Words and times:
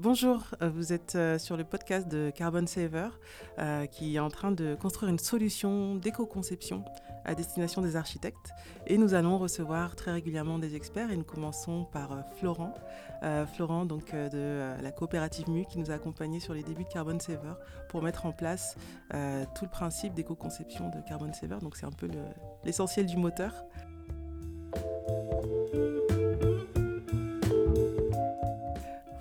Bonjour, 0.00 0.44
euh, 0.62 0.70
vous 0.70 0.92
êtes 0.92 1.16
euh, 1.16 1.40
sur 1.40 1.56
le 1.56 1.64
podcast 1.64 2.06
de 2.06 2.30
Carbon 2.32 2.64
Saver 2.68 3.08
euh, 3.58 3.86
qui 3.86 4.14
est 4.14 4.20
en 4.20 4.30
train 4.30 4.52
de 4.52 4.76
construire 4.76 5.10
une 5.10 5.18
solution 5.18 5.96
d'éco-conception 5.96 6.84
à 7.24 7.34
destination 7.34 7.82
des 7.82 7.96
architectes 7.96 8.52
et 8.86 8.96
nous 8.96 9.14
allons 9.14 9.38
recevoir 9.38 9.96
très 9.96 10.12
régulièrement 10.12 10.60
des 10.60 10.76
experts 10.76 11.10
et 11.10 11.16
nous 11.16 11.24
commençons 11.24 11.84
par 11.84 12.24
Florent. 12.38 12.72
Florent 13.52 13.84
donc 13.84 14.14
de 14.14 14.72
la 14.80 14.92
coopérative 14.92 15.50
MU 15.50 15.66
qui 15.66 15.78
nous 15.78 15.90
a 15.90 15.94
accompagnés 15.94 16.40
sur 16.40 16.54
les 16.54 16.62
débuts 16.62 16.84
de 16.84 16.88
Carbon 16.88 17.18
Saver 17.18 17.54
pour 17.88 18.00
mettre 18.02 18.24
en 18.24 18.32
place 18.32 18.76
tout 19.10 19.64
le 19.64 19.70
principe 19.70 20.14
d'éco-conception 20.14 20.88
de 20.88 21.06
Carbon 21.06 21.32
Saver. 21.34 21.58
Donc 21.60 21.76
c'est 21.76 21.86
un 21.86 21.92
peu 21.92 22.08
l'essentiel 22.64 23.04
du 23.04 23.18
moteur. 23.18 23.52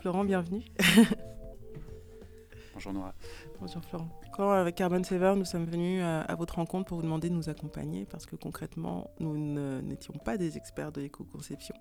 Florent, 0.07 0.23
bienvenue. 0.23 0.63
Bonjour 2.73 2.93
Nora. 2.93 3.13
Bonjour 3.59 3.83
Florent. 3.83 4.07
Quand 4.31 4.51
avec 4.51 4.75
Carbon 4.75 5.03
Saver, 5.03 5.33
nous 5.35 5.43
sommes 5.43 5.65
venus 5.65 6.01
à, 6.01 6.33
votre 6.35 6.55
rencontre 6.55 6.85
pour 6.85 6.95
vous 6.95 7.03
demander 7.03 7.27
de 7.27 7.33
nous 7.33 7.49
accompagner 7.49 8.05
parce 8.05 8.25
que 8.25 8.37
concrètement, 8.37 9.11
nous 9.19 9.35
n'étions 9.81 10.13
pas 10.13 10.37
des 10.37 10.55
experts 10.55 10.93
de 10.93 11.01
l'éco-conception. 11.01 11.75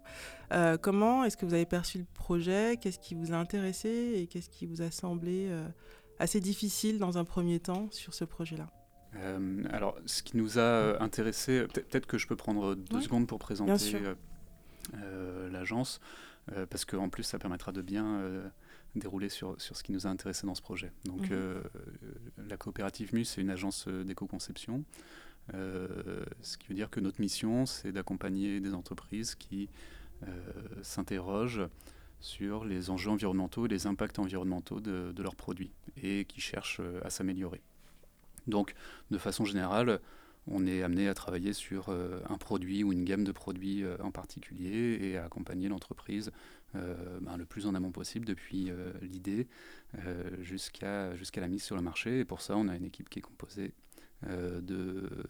Euh, 0.53 0.77
comment 0.77 1.23
est-ce 1.23 1.37
que 1.37 1.47
vous 1.47 1.55
avez 1.55 1.67
perçu 1.67 1.99
le 1.99 2.05
projet? 2.15 2.77
Qu'est-ce 2.81 2.99
qui 2.99 3.15
vous 3.15 3.33
a 3.33 3.37
intéressé 3.37 4.15
et 4.17 4.27
qu'est-ce 4.27 4.51
qui 4.51 4.67
vous 4.67 4.83
a 4.83 4.91
semblé 4.91 5.47
euh, 5.49 5.65
assez 6.19 6.41
difficile 6.41 6.99
dans 6.99 7.19
un 7.19 7.25
premier 7.25 7.61
temps 7.61 7.87
sur 7.93 8.13
ce 8.13 8.25
projet-là? 8.25 8.67
Euh, 9.15 9.63
alors, 9.71 9.95
ce 10.07 10.25
qui 10.25 10.37
nous 10.37 10.59
a 10.59 11.01
intéressé, 11.01 11.65
peut-être 11.73 12.07
que 12.07 12.19
je 12.19 12.27
peux 12.27 12.35
prendre 12.35 12.75
deux 12.75 13.03
secondes 13.03 13.29
pour 13.29 13.39
présenter 13.39 14.03
l'agence. 15.53 16.01
Euh, 16.53 16.67
parce 16.67 16.85
qu'en 16.85 17.09
plus, 17.09 17.25
ça 17.25 17.39
permettra 17.39 17.73
de 17.73 17.83
bien 17.83 18.21
euh, 18.21 18.49
dérouler 18.95 19.29
sur, 19.29 19.61
sur 19.61 19.77
ce 19.77 19.83
qui 19.83 19.93
nous 19.93 20.07
a 20.07 20.11
intéressé 20.11 20.47
dans 20.47 20.55
ce 20.55 20.63
projet. 20.63 20.93
Donc, 21.05 21.23
mhm. 21.23 21.29
euh, 21.33 21.63
la 22.49 22.57
coopérative 22.57 23.15
MUS, 23.15 23.25
c'est 23.25 23.41
une 23.41 23.51
agence 23.51 23.89
d'éco-conception. 23.89 24.85
ce 25.53 26.57
qui 26.59 26.69
veut 26.69 26.75
dire 26.75 26.91
que 26.91 27.01
notre 27.01 27.21
mission, 27.21 27.67
c'est 27.67 27.93
d'accompagner 27.93 28.61
des 28.61 28.75
entreprises 28.75 29.35
qui 29.35 29.69
s'interrogent 30.83 31.69
sur 32.21 32.65
les 32.65 32.89
enjeux 32.89 33.11
environnementaux 33.11 33.67
et 33.67 33.69
les 33.69 33.87
impacts 33.87 34.19
environnementaux 34.19 34.81
de, 34.81 35.13
de 35.15 35.23
leurs 35.23 35.37
produits 35.37 35.71
et 36.03 36.25
qui 36.25 36.41
cherchent 36.41 36.81
à 37.05 37.11
s'améliorer. 37.11 37.61
Donc, 38.47 38.75
de 39.11 39.19
façon 39.19 39.45
générale, 39.45 40.01
on 40.49 40.67
est 40.67 40.83
amené 40.83 41.09
à 41.09 41.15
travailler 41.15 41.53
sur 41.53 41.89
euh, 41.89 42.21
un 42.29 42.39
produit 42.39 42.85
ou 42.85 42.93
une 42.93 43.05
gamme 43.05 43.25
de 43.25 43.33
produits 43.33 43.83
euh, 43.83 43.97
en 44.01 44.11
particulier 44.11 44.99
et 45.01 45.17
à 45.17 45.25
accompagner 45.25 45.69
l'entreprise 45.69 46.31
euh, 46.75 47.19
ben, 47.21 47.37
le 47.37 47.45
plus 47.45 47.67
en 47.67 47.75
amont 47.75 47.91
possible 47.91 48.27
depuis 48.27 48.71
l'idée 49.03 49.49
jusqu'à 50.41 51.13
la 51.37 51.49
mise 51.49 51.63
sur 51.63 51.77
le 51.77 51.83
marché. 51.83 52.21
Et 52.21 52.25
pour 52.25 52.41
ça, 52.41 52.57
on 52.57 52.69
a 52.69 52.77
une 52.77 52.85
équipe 52.85 53.09
qui 53.09 53.19
est 53.19 53.23
composée 53.23 53.73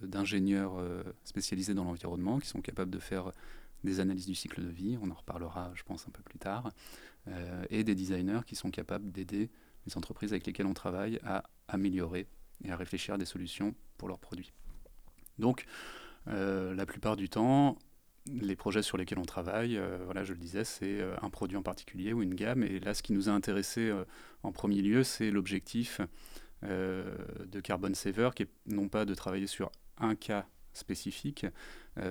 d'ingénieurs 0.03 0.83
spécialisés 1.25 1.75
dans 1.75 1.85
l'environnement 1.85 2.39
qui 2.39 2.49
sont 2.49 2.61
capables 2.61 2.91
de 2.91 2.99
faire 2.99 3.33
des 3.85 4.01
analyses 4.01 4.27
du 4.27 4.35
cycle 4.35 4.63
de 4.63 4.69
vie, 4.69 4.99
on 5.03 5.11
en 5.11 5.15
reparlera 5.15 5.73
je 5.75 5.83
pense 5.83 6.07
un 6.09 6.11
peu 6.11 6.23
plus 6.23 6.39
tard, 6.39 6.73
et 7.71 7.85
des 7.85 7.95
designers 7.95 8.41
qui 8.47 8.57
sont 8.57 8.71
capables 8.71 9.13
d'aider 9.13 9.51
les 9.87 9.97
entreprises 9.97 10.33
avec 10.33 10.47
lesquelles 10.47 10.67
on 10.67 10.75
travaille 10.75 11.21
à 11.25 11.45
améliorer 11.69 12.27
et 12.65 12.71
à 12.71 12.77
réfléchir 12.77 13.15
à 13.15 13.19
des 13.19 13.27
solutions 13.27 13.75
pour 13.99 14.09
leurs 14.09 14.21
produits. 14.21 14.53
Donc, 15.39 15.67
euh, 16.29 16.75
la 16.75 16.87
plupart 16.87 17.17
du 17.17 17.29
temps, 17.29 17.79
les 18.27 18.57
projets 18.57 18.83
sur 18.83 18.97
lesquels 18.97 19.19
on 19.19 19.25
travaille, 19.25 19.77
euh, 19.77 19.99
voilà, 20.05 20.25
je 20.25 20.33
le 20.33 20.39
disais, 20.39 20.65
c'est 20.65 21.01
euh, 21.01 21.15
un 21.23 21.31
produit 21.31 21.57
en 21.57 21.63
particulier 21.63 22.13
ou 22.13 22.23
une 22.23 22.35
gamme. 22.35 22.63
Et 22.63 22.81
là, 22.81 22.95
ce 22.95 23.03
qui 23.03 23.13
nous 23.13 23.29
a 23.29 23.33
intéressé 23.33 23.93
en 24.43 24.53
premier 24.53 24.83
lieu, 24.83 25.03
c'est 25.03 25.31
l'objectif 25.31 26.01
de 26.63 27.61
Carbon 27.63 27.95
Saver, 27.95 28.31
qui 28.35 28.45
est 28.45 28.49
non 28.67 28.89
pas 28.89 29.05
de 29.05 29.15
travailler 29.15 29.47
sur 29.47 29.71
un 29.99 30.15
cas 30.15 30.47
spécifique, 30.73 31.47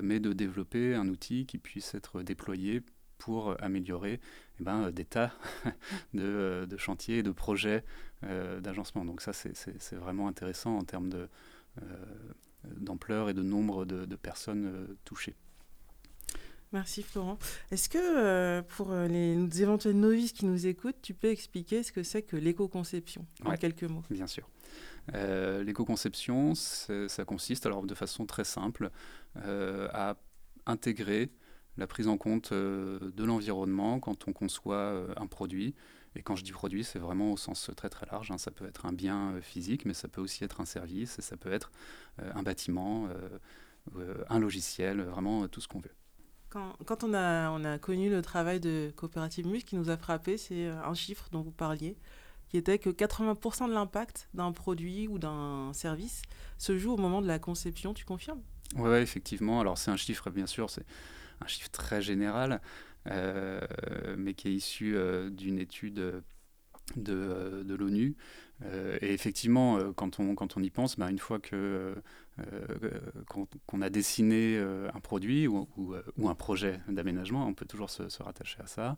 mais 0.01 0.19
de 0.19 0.33
développer 0.33 0.95
un 0.95 1.07
outil 1.09 1.45
qui 1.45 1.57
puisse 1.57 1.93
être 1.93 2.21
déployé 2.21 2.81
pour 3.17 3.55
améliorer 3.61 4.19
eh 4.59 4.63
ben, 4.63 4.91
des 4.91 5.05
tas 5.05 5.31
de, 6.13 6.65
de, 6.69 6.77
chantiers 6.77 7.17
et 7.17 7.23
de 7.23 7.31
projets 7.31 7.83
d'agencement. 8.21 9.03
Donc 9.03 9.21
ça, 9.21 9.33
c'est 9.33 9.95
vraiment 9.95 10.27
intéressant 10.27 10.77
en 10.77 10.83
termes 10.83 11.09
de, 11.09 11.27
d'ampleur 12.77 13.29
et 13.29 13.33
de 13.33 13.41
nombre 13.41 13.85
de, 13.85 14.15
personnes 14.15 14.65
euh, 14.65 14.97
touchées. 15.03 15.35
Merci 16.71 17.03
Florent. 17.03 17.37
Est-ce 17.71 17.87
que 17.87 17.97
euh, 17.97 18.61
pour 18.61 18.91
euh, 18.91 19.07
les, 19.07 19.61
éventuels 19.61 19.97
novices 19.97 20.33
qui 20.33 20.45
nous 20.45 20.67
écoutent, 20.67 21.01
tu 21.01 21.13
peux 21.13 21.29
expliquer 21.29 21.83
ce 21.83 21.91
que 21.91 22.03
c'est 22.03 22.23
que 22.23 22.35
l'éco-conception 22.35 23.25
en 23.45 23.55
quelques 23.55 23.83
mots? 23.83 24.03
Bien 24.09 24.27
sûr. 24.27 24.49
l'éco-conception, 25.13 26.53
ça 26.55 27.25
consiste 27.25 27.65
alors 27.65 27.85
de 27.85 27.95
façon 27.95 28.25
très 28.25 28.43
simple 28.43 28.89
à 29.35 30.17
intégrer 30.65 31.31
la 31.77 31.87
prise 31.87 32.07
en 32.07 32.17
compte 32.17 32.51
de 32.51 33.23
l'environnement 33.23 33.99
quand 33.99 34.27
on 34.27 34.33
conçoit 34.33 35.05
un 35.17 35.27
produit 35.27 35.75
et 36.15 36.21
quand 36.21 36.35
je 36.35 36.43
dis 36.43 36.51
produit, 36.51 36.83
c'est 36.83 36.99
vraiment 36.99 37.33
au 37.33 37.37
sens 37.37 37.69
très 37.75 37.89
très 37.89 38.05
large. 38.05 38.31
Hein. 38.31 38.37
Ça 38.37 38.51
peut 38.51 38.65
être 38.65 38.85
un 38.85 38.93
bien 38.93 39.33
euh, 39.33 39.41
physique, 39.41 39.85
mais 39.85 39.93
ça 39.93 40.07
peut 40.07 40.21
aussi 40.21 40.43
être 40.43 40.61
un 40.61 40.65
service, 40.65 41.19
et 41.19 41.21
ça 41.21 41.37
peut 41.37 41.51
être 41.51 41.71
euh, 42.21 42.31
un 42.33 42.43
bâtiment, 42.43 43.07
euh, 43.97 44.23
un 44.29 44.39
logiciel, 44.39 45.01
vraiment 45.01 45.47
tout 45.47 45.61
ce 45.61 45.67
qu'on 45.67 45.79
veut. 45.79 45.93
Quand, 46.49 46.73
quand, 46.85 47.03
on, 47.03 47.13
a, 47.13 47.49
on 47.51 47.63
a 47.65 47.77
connu 47.77 48.09
le 48.09 48.21
travail 48.21 48.59
de 48.59 48.93
Coopérative 48.95 49.45
Mus, 49.45 49.63
qui 49.63 49.75
nous 49.75 49.89
a 49.89 49.97
frappé, 49.97 50.37
c'est 50.37 50.67
un 50.67 50.93
chiffre 50.93 51.27
dont 51.31 51.41
vous 51.41 51.51
parliez, 51.51 51.97
qui 52.47 52.57
était 52.57 52.79
que 52.79 52.89
80% 52.89 53.67
de 53.67 53.73
l'impact 53.73 54.29
d'un 54.33 54.51
produit 54.53 55.07
ou 55.07 55.19
d'un 55.19 55.73
service 55.73 56.21
se 56.57 56.77
joue 56.77 56.93
au 56.93 56.97
moment 56.97 57.21
de 57.21 57.27
la 57.27 57.39
conception. 57.39 57.93
Tu 57.93 58.05
confirmes? 58.05 58.41
Oui, 58.75 58.89
ouais, 58.89 59.01
effectivement. 59.01 59.59
Alors 59.59 59.77
c'est 59.77 59.91
un 59.91 59.97
chiffre, 59.97 60.29
bien 60.29 60.47
sûr, 60.47 60.69
c'est 60.69 60.85
un 61.41 61.47
chiffre 61.47 61.69
très 61.69 62.01
général. 62.01 62.61
Euh, 63.11 63.59
mais 64.17 64.33
qui 64.33 64.47
est 64.47 64.53
issu 64.53 64.95
euh, 64.95 65.29
d'une 65.29 65.59
étude 65.59 65.95
de, 65.95 67.13
euh, 67.13 67.63
de 67.63 67.75
l'ONU. 67.75 68.15
et 69.01 69.13
effectivement, 69.13 69.93
quand, 69.93 70.19
on, 70.19 70.33
quand 70.33 70.57
on 70.57 70.61
y 70.61 70.69
pense, 70.69 70.97
bah, 70.97 71.09
une 71.09 71.19
fois 71.19 71.39
que 71.39 71.95
qu'on 73.27 73.81
a 73.81 73.89
dessiné 73.89 74.57
un 74.57 74.99
produit 74.99 75.47
ou, 75.47 75.67
ou, 75.77 76.29
un 76.29 76.35
projet 76.35 76.79
d'aménagement, 76.87 77.45
on 77.47 77.53
peut 77.53 77.65
toujours 77.65 77.89
se, 77.89 78.23
rattacher 78.23 78.59
à 78.61 78.67
ça. 78.67 78.97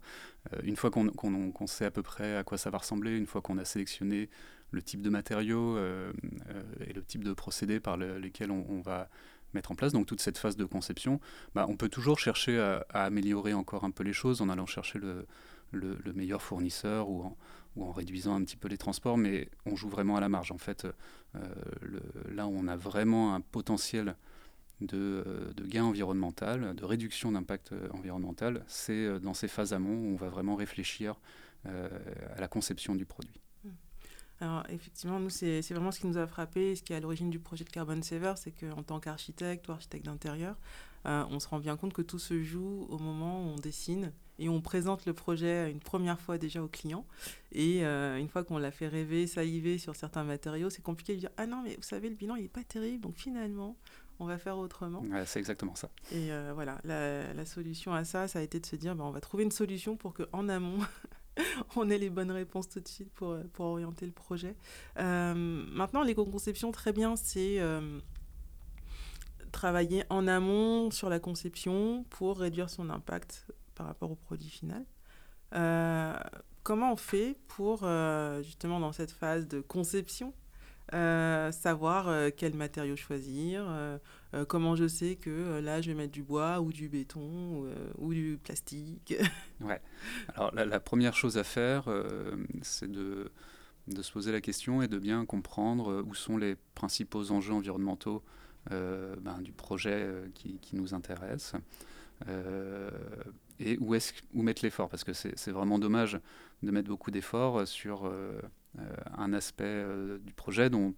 une 0.64 0.76
fois 0.76 0.92
qu'on 0.92 1.68
sait 1.68 1.86
à 1.86 1.92
peu 1.92 2.04
près 2.04 2.36
à 2.36 2.44
quoi 2.44 2.58
ça 2.58 2.70
va 2.70 2.78
ressembler, 2.78 3.18
une 3.18 3.26
fois 3.26 3.42
qu'on 3.42 3.58
a 3.58 3.66
sélectionné 3.66 4.30
le 4.72 4.82
type 4.82 5.02
de 5.02 5.10
matériaux 5.10 5.78
et 5.78 6.94
le 6.94 7.04
type 7.04 7.24
de 7.24 7.34
procédés 7.34 7.80
par 7.80 7.98
lesquels 7.98 8.52
on, 8.52 8.66
on 8.70 8.82
va 8.82 9.10
mettre 9.54 9.72
en 9.72 9.76
place. 9.76 9.94
Donc 9.94 10.06
toute 10.06 10.22
cette 10.22 10.38
phase 10.38 10.58
de 10.58 10.66
conception, 10.66 11.20
bah, 11.56 11.66
on 11.70 11.76
peut 11.76 11.90
toujours 11.90 12.20
chercher 12.20 12.60
à, 12.60 12.86
améliorer 12.92 13.54
encore 13.54 13.84
un 13.84 13.92
peu 13.92 14.04
les 14.04 14.14
choses 14.14 14.42
en 14.42 14.50
allant 14.50 14.66
chercher 14.66 15.00
le, 15.00 15.26
le, 15.72 16.14
meilleur 16.14 16.42
fournisseur 16.42 17.10
ou 17.10 17.24
en, 17.80 17.92
réduisant 17.92 18.36
un 18.36 18.44
petit 18.44 18.58
peu 18.58 18.68
les 18.68 18.78
transports, 18.78 19.18
mais 19.18 19.50
on 19.66 19.76
joue 19.76 19.90
vraiment 19.90 20.16
à 20.16 20.20
la 20.20 20.30
marge. 20.30 20.52
En 20.52 20.58
fait, 20.58 20.88
euh, 21.36 21.40
le, 21.82 22.02
on 22.42 22.68
a 22.68 22.76
vraiment 22.76 23.36
un 23.36 23.42
potentiel 23.42 24.16
de, 24.82 25.54
de 25.56 25.66
gain 25.66 25.84
environnemental, 25.84 26.76
de 26.76 26.86
réduction 26.86 27.32
d'impact 27.32 27.72
euh, 27.72 27.88
environnemental. 27.94 28.64
C'est 28.68 28.94
euh, 28.94 29.20
dans 29.20 29.34
ces 29.34 29.48
phases 29.48 29.74
amont 29.74 29.96
où 29.96 30.14
on 30.14 30.16
va 30.16 30.30
vraiment 30.30 30.56
réfléchir 30.56 31.20
à 31.66 32.40
la 32.40 32.48
conception 32.48 32.96
du 32.96 33.06
produit. 33.06 33.42
Alors 34.40 34.64
effectivement, 34.70 35.20
nous, 35.20 35.30
c'est 35.30 35.62
vraiment 35.72 35.92
ce 35.92 36.00
qui 36.00 36.08
nous 36.08 36.18
a 36.18 36.28
frappé, 36.28 36.76
ce 36.76 36.84
qui 36.84 36.94
est 36.94 36.96
à 36.96 37.00
l'origine 37.00 37.30
du 37.30 37.40
projet 37.40 37.64
de 37.64 37.70
Carbon 37.70 38.02
Saver, 38.02 38.34
c'est 38.36 38.52
qu'en 38.52 38.84
tant 38.84 39.00
qu'architecte 39.00 39.68
ou 39.68 39.72
architecte 39.72 40.06
d'intérieur, 40.06 40.56
euh, 41.06 41.24
on 41.30 41.40
se 41.40 41.48
rend 41.48 41.60
bien 41.60 41.78
compte 41.78 41.94
que 41.94 42.02
tout 42.02 42.20
se 42.20 42.42
joue 42.44 42.86
au 42.90 42.98
moment 42.98 43.44
où 43.44 43.48
on 43.50 43.56
dessine 43.56 44.12
et 44.40 44.50
on 44.50 44.62
présente 44.62 45.06
le 45.06 45.14
projet 45.14 45.72
une 45.72 45.80
première 45.80 46.20
fois 46.20 46.38
déjà 46.38 46.62
au 46.62 46.68
client. 46.68 47.06
Et 47.52 47.86
euh, 47.86 48.18
une 48.18 48.28
fois 48.28 48.44
qu'on 48.44 48.58
l'a 48.58 48.72
fait 48.72 48.88
rêver, 48.88 49.26
saliver 49.26 49.78
sur 49.78 49.96
certains 49.96 50.24
matériaux, 50.24 50.70
c'est 50.70 50.84
compliqué 50.84 51.16
de 51.16 51.20
dire 51.20 51.32
Ah 51.38 51.48
non, 51.48 51.62
mais 51.64 51.76
vous 51.76 51.84
savez, 51.84 52.10
le 52.10 52.16
bilan, 52.16 52.36
il 52.36 52.44
n'est 52.44 52.50
pas 52.50 52.64
terrible, 52.64 53.02
donc 53.02 53.16
finalement, 53.16 53.76
on 54.20 54.26
va 54.26 54.38
faire 54.38 54.58
autrement. 54.58 55.04
c'est 55.26 55.40
exactement 55.40 55.76
ça. 55.76 55.90
Et 56.12 56.32
euh, 56.32 56.52
voilà, 56.54 56.80
la, 56.84 57.34
la, 57.34 57.46
solution 57.46 57.94
à 57.94 58.04
ça, 58.04 58.28
ça 58.28 58.40
a 58.40 58.42
été 58.42 58.60
de 58.60 58.66
se 58.66 58.76
dire 58.76 58.96
bah, 58.96 59.04
on 59.06 59.12
va 59.12 59.22
trouver 59.22 59.44
une 59.44 59.52
solution 59.52 59.96
pour 59.96 60.14
qu'en 60.14 60.50
amont, 60.50 60.80
on 61.76 61.90
ait 61.90 61.98
les 61.98 62.10
bonnes 62.10 62.32
réponses 62.32 62.70
tout 62.70 62.80
de 62.80 62.88
suite 62.88 63.12
pour, 63.14 63.32
euh, 63.32 63.44
pour 63.54 63.66
orienter 63.66 64.06
le 64.06 64.12
projet. 64.12 64.56
Euh, 64.98 65.34
maintenant, 65.36 66.04
l'éco-conception, 66.04 66.72
très 66.72 66.94
bien, 66.94 67.16
c'est 67.16 67.60
euh, 67.60 68.00
travailler 69.52 70.04
en 70.10 70.28
amont 70.28 70.92
sur 70.92 71.10
la 71.10 71.20
conception 71.20 72.06
pour 72.10 72.40
réduire 72.40 72.70
son 72.70 72.90
impact 72.90 73.48
par 73.76 73.88
rapport 73.88 74.12
au 74.12 74.16
produit 74.16 74.50
final. 74.50 74.86
comment 76.64 76.92
on 76.92 76.98
fait 76.98 77.38
pour, 77.48 77.88
justement, 78.42 78.80
dans 78.80 78.92
cette 78.92 79.12
phase 79.12 79.48
de 79.48 79.62
conception, 79.62 80.34
savoir 80.92 82.32
quel 82.36 82.54
matériau 82.54 82.96
choisir, 82.96 83.66
comment 84.48 84.76
je 84.76 84.88
sais 84.88 85.16
que 85.16 85.60
là 85.60 85.82
je 85.82 85.92
vais 85.92 85.98
mettre 85.98 86.14
du 86.14 86.24
bois 86.24 86.62
ou 86.62 86.72
du 86.72 86.90
béton 86.90 87.66
ou 87.98 88.14
du 88.14 88.40
plastique. 88.42 89.16
ouais. 89.62 89.82
Alors 90.36 90.54
la, 90.54 90.80
première 90.80 91.16
chose 91.16 91.38
à 91.38 91.44
faire, 91.44 91.90
c'est 92.62 92.92
de, 92.92 93.32
de, 93.88 94.02
se 94.02 94.12
poser 94.12 94.32
la 94.32 94.42
question 94.42 94.82
et 94.82 94.88
de 94.88 94.98
bien 94.98 95.26
comprendre 95.26 96.04
où 96.08 96.14
sont 96.14 96.38
les 96.38 96.56
principaux 96.76 97.32
enjeux 97.32 97.54
environnementaux 97.54 98.24
ben, 98.70 99.42
du 99.42 99.52
projet 99.52 100.08
qui, 100.36 100.60
qui, 100.60 100.76
nous 100.76 100.94
intéresse. 100.94 101.54
et 103.60 103.78
où, 103.80 103.96
est 103.96 104.14
où 104.34 104.42
mettre 104.42 104.64
l'effort? 104.64 104.90
Parce 104.90 105.04
que 105.04 105.14
c'est 105.14 105.52
vraiment 105.52 105.80
dommage 105.80 106.20
de 106.64 106.72
mettre 106.72 106.88
beaucoup 106.88 107.12
d'efforts 107.12 107.68
sur 107.68 108.06
euh, 108.06 108.40
un 109.18 109.34
aspect 109.34 109.64
euh, 109.66 110.18
du 110.20 110.34
projet 110.34 110.70
dont 110.70 110.94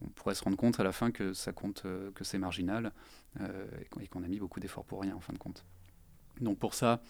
on 0.00 0.08
pourrait 0.08 0.34
se 0.34 0.44
rendre 0.44 0.56
compte 0.56 0.78
à 0.78 0.84
la 0.84 0.92
fin 0.92 1.10
que 1.10 1.32
ça 1.32 1.52
compte, 1.52 1.82
euh, 1.84 2.10
que 2.12 2.24
c'est 2.24 2.38
marginal 2.38 2.92
et 4.00 4.08
qu'on 4.08 4.24
a 4.24 4.28
mis 4.28 4.40
beaucoup 4.40 4.58
d'efforts 4.58 4.84
pour 4.84 5.02
rien 5.02 5.14
en 5.14 5.20
fin 5.20 5.32
de 5.32 5.38
compte. 5.38 5.64
Donc 6.40 6.58
pour 6.58 6.74
ça, 6.74 7.00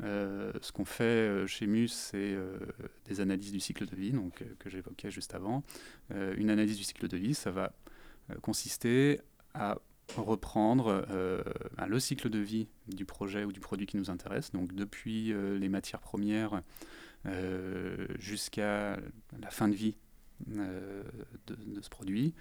ce 0.00 0.72
qu'on 0.72 0.84
fait 0.84 1.46
chez 1.46 1.68
MUS, 1.68 1.92
c'est 1.92 2.36
des 3.04 3.20
analyses 3.20 3.52
du 3.52 3.60
cycle 3.60 3.86
de 3.86 3.94
vie, 3.94 4.10
donc, 4.10 4.42
que 4.58 4.68
j'évoquais 4.68 5.12
juste 5.12 5.36
avant. 5.36 5.62
une 6.10 6.50
analyse 6.50 6.78
du 6.78 6.82
cycle 6.82 7.06
de 7.06 7.16
vie, 7.16 7.32
ça 7.32 7.52
va 7.52 7.72
consister 8.42 9.20
à 9.54 9.78
reprendre 10.16 11.06
le 11.86 12.00
cycle 12.00 12.28
de 12.28 12.40
vie 12.40 12.66
du 12.88 13.04
projet 13.04 13.44
ou 13.44 13.52
du 13.52 13.60
produit 13.60 13.86
qui 13.86 13.96
nous 13.96 14.10
intéresse, 14.10 14.50
donc 14.50 14.74
depuis 14.74 15.32
les 15.32 15.68
matières 15.68 16.00
premières 16.00 16.54
euh, 16.54 16.60
jusqu'à 18.18 18.98
la 19.40 19.50
fin 19.50 19.68
de 19.68 19.74
vie 19.74 19.96
euh, 20.50 21.02
de, 21.46 21.80
ce 21.80 21.88
produit, 21.88 22.34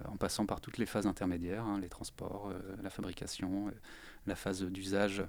euh, 0.00 0.08
en 0.08 0.16
passant 0.16 0.46
par 0.46 0.60
toutes 0.60 0.78
les 0.78 0.86
phases 0.86 1.06
intermédiaires, 1.06 1.64
hein, 1.64 1.78
les 1.80 1.88
transports, 1.88 2.52
la 2.82 2.90
fabrication, 2.90 3.70
la 4.26 4.34
phase 4.34 4.62
d'usage 4.62 5.22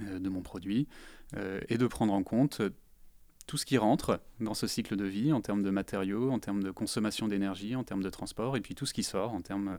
de 0.00 0.28
mon 0.28 0.42
produit, 0.42 0.88
et 1.68 1.78
de 1.78 1.86
prendre 1.86 2.12
en 2.12 2.22
compte 2.22 2.62
tout 3.46 3.56
ce 3.56 3.64
qui 3.64 3.78
rentre 3.78 4.20
dans 4.40 4.54
ce 4.54 4.66
cycle 4.66 4.96
de 4.96 5.04
vie 5.04 5.32
en 5.32 5.40
termes 5.40 5.62
de 5.62 5.70
matériaux, 5.70 6.30
en 6.30 6.38
termes 6.38 6.62
de 6.62 6.70
consommation 6.70 7.28
d'énergie, 7.28 7.76
en 7.76 7.84
termes 7.84 8.02
de 8.02 8.10
transport, 8.10 8.56
et 8.56 8.60
puis 8.60 8.74
tout 8.74 8.86
ce 8.86 8.94
qui 8.94 9.02
sort 9.04 9.32
en 9.32 9.40
termes 9.40 9.78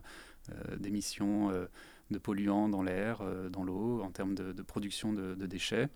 d'émissions 0.78 1.50
de 2.10 2.18
polluants 2.18 2.68
dans 2.68 2.82
l'air, 2.82 3.22
dans 3.50 3.64
l'eau, 3.64 4.00
en 4.02 4.10
termes 4.10 4.34
de, 4.34 4.62
production 4.62 5.12
de, 5.12 5.46
déchets, 5.46 5.88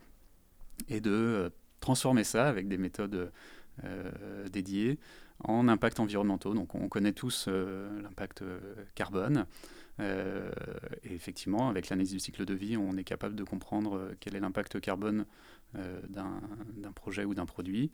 et 0.88 1.00
de 1.00 1.50
transformer 1.80 2.24
ça 2.24 2.48
avec 2.48 2.68
des 2.68 2.78
méthodes 2.78 3.30
euh, 3.84 4.48
dédiées 4.48 4.98
en 5.42 5.68
impacts 5.68 6.00
environnementaux. 6.00 6.52
Donc 6.52 6.74
on 6.74 6.88
connaît 6.88 7.12
tous 7.12 7.46
euh, 7.48 8.02
l'impact 8.02 8.42
euh, 8.42 8.58
carbone. 8.94 9.46
et 9.98 11.14
effectivement, 11.14 11.68
avec 11.68 11.88
l'analyse 11.88 12.12
du 12.12 12.20
cycle 12.20 12.44
de 12.44 12.54
vie, 12.54 12.76
on 12.76 12.96
est 12.96 13.04
capable 13.04 13.34
de 13.36 13.44
comprendre 13.44 14.12
quel 14.20 14.34
est 14.34 14.40
l'impact 14.40 14.80
carbone 14.80 15.26
d'un 16.08 16.92
projet 16.94 17.24
ou 17.24 17.34
d'un 17.34 17.44
produit. 17.44 17.90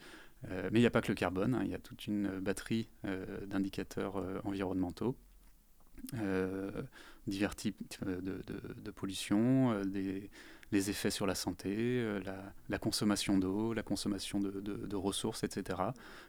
mais 0.48 0.78
il 0.78 0.80
n'y 0.80 0.86
a 0.86 0.90
pas 0.90 1.00
que 1.00 1.08
le 1.08 1.16
carbone, 1.16 1.54
hein. 1.54 1.62
il 1.64 1.70
y 1.70 1.74
a 1.74 1.78
toute 1.78 2.06
une 2.06 2.38
batterie 2.38 2.88
d'indicateurs 3.46 4.22
environnementaux. 4.44 5.16
divers 7.26 7.56
types 7.56 7.76
de, 8.04 8.40
de 8.84 8.90
pollution, 8.92 9.84
des, 9.84 10.30
les 10.72 10.90
effets 10.90 11.10
sur 11.10 11.26
la 11.26 11.34
santé, 11.34 11.74
euh, 11.76 12.20
la, 12.68 12.78
consommation 12.78 13.38
d'eau, 13.38 13.72
la 13.72 13.82
consommation 13.82 14.40
de, 14.40 14.96
ressources, 14.96 15.44
etc., 15.44 15.80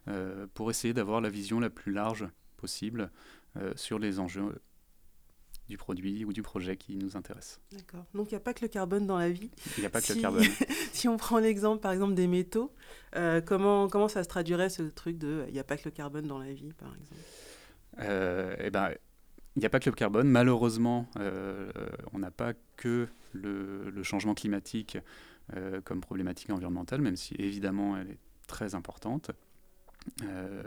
euh, 0.08 0.48
pour 0.54 0.70
essayer 0.70 0.94
d'avoir 0.94 1.22
la 1.22 1.30
vision 1.30 1.60
la 1.60 1.70
plus 1.70 1.92
large 1.92 2.28
possible 2.58 3.12
euh, 3.58 3.74
sur 3.76 4.00
les 4.00 4.20
enjeux 4.20 4.62
du 5.70 5.78
produit 5.78 6.24
ou 6.24 6.32
du 6.32 6.42
projet 6.42 6.78
qui 6.78 6.96
nous 6.96 7.18
intéresse. 7.18 7.60
D'accord. 7.74 8.06
Donc 8.14 8.32
il 8.32 8.36
n'y 8.36 8.38
a 8.38 8.42
pas 8.42 8.54
que 8.54 8.62
le 8.62 8.70
carbone 8.70 9.06
dans 9.06 9.18
la 9.18 9.30
vie. 9.30 9.52
Il 9.78 9.82
n'y 9.82 9.86
a 9.86 9.90
pas 9.90 10.00
que 10.00 10.14
le 10.14 10.22
carbone. 10.22 10.46
si 10.94 11.10
on 11.10 11.18
prend 11.18 11.40
l'exemple 11.40 11.82
par 11.82 11.92
exemple 11.92 12.14
des 12.14 12.28
métaux, 12.28 12.74
comment, 13.46 13.90
comment 13.90 14.08
ça 14.08 14.24
se 14.24 14.30
traduirait 14.30 14.70
ce 14.70 14.84
truc 14.84 15.18
de 15.18 15.44
il 15.48 15.54
n'y 15.54 15.60
a 15.60 15.66
pas 15.66 15.76
que 15.76 15.84
le 15.86 15.92
carbone 15.92 16.26
dans 16.26 16.40
la 16.40 16.54
vie 16.54 16.72
par 16.72 16.94
exemple? 16.96 17.22
Eh 18.64 18.70
ben, 18.70 18.92
il 19.58 19.60
n'y 19.60 19.66
a 19.66 19.70
pas 19.70 19.82
que 19.82 19.90
le 19.90 19.96
carbone. 19.96 20.30
Malheureusement, 20.30 21.10
on 22.14 22.20
n'a 22.20 22.32
pas 22.32 22.54
que 22.78 23.10
le, 23.38 24.04
changement 24.04 24.34
climatique 24.34 24.98
euh, 25.56 25.82
comme 25.82 26.02
problématique 26.02 26.50
environnementale, 26.50 27.02
même 27.02 27.16
si 27.16 27.36
évidemment 27.36 27.98
elle 27.98 28.12
est 28.12 28.20
très 28.48 28.76
importante. 28.76 29.32
Euh, 30.24 30.64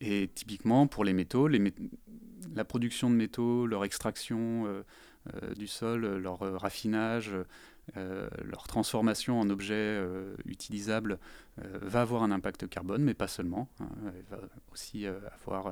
et 0.00 0.28
typiquement 0.34 0.86
pour 0.86 1.04
les 1.04 1.12
métaux, 1.12 1.48
la 1.48 2.64
production 2.64 3.10
de 3.10 3.14
métaux, 3.14 3.66
leur 3.66 3.84
extraction 3.84 4.66
euh, 4.66 5.54
du 5.54 5.66
sol, 5.66 6.18
leur 6.18 6.38
raffinage, 6.60 7.32
leur 7.96 8.66
transformation 8.66 9.40
en 9.40 9.50
objets 9.50 10.02
utilisables 10.46 11.18
va 11.56 12.00
avoir 12.00 12.22
un 12.22 12.30
impact 12.30 12.68
carbone, 12.68 13.02
mais 13.02 13.14
pas 13.14 13.28
seulement. 13.28 13.68
Hein. 13.80 13.88
elle 14.06 14.24
va 14.30 14.40
aussi 14.72 15.06
avoir 15.06 15.70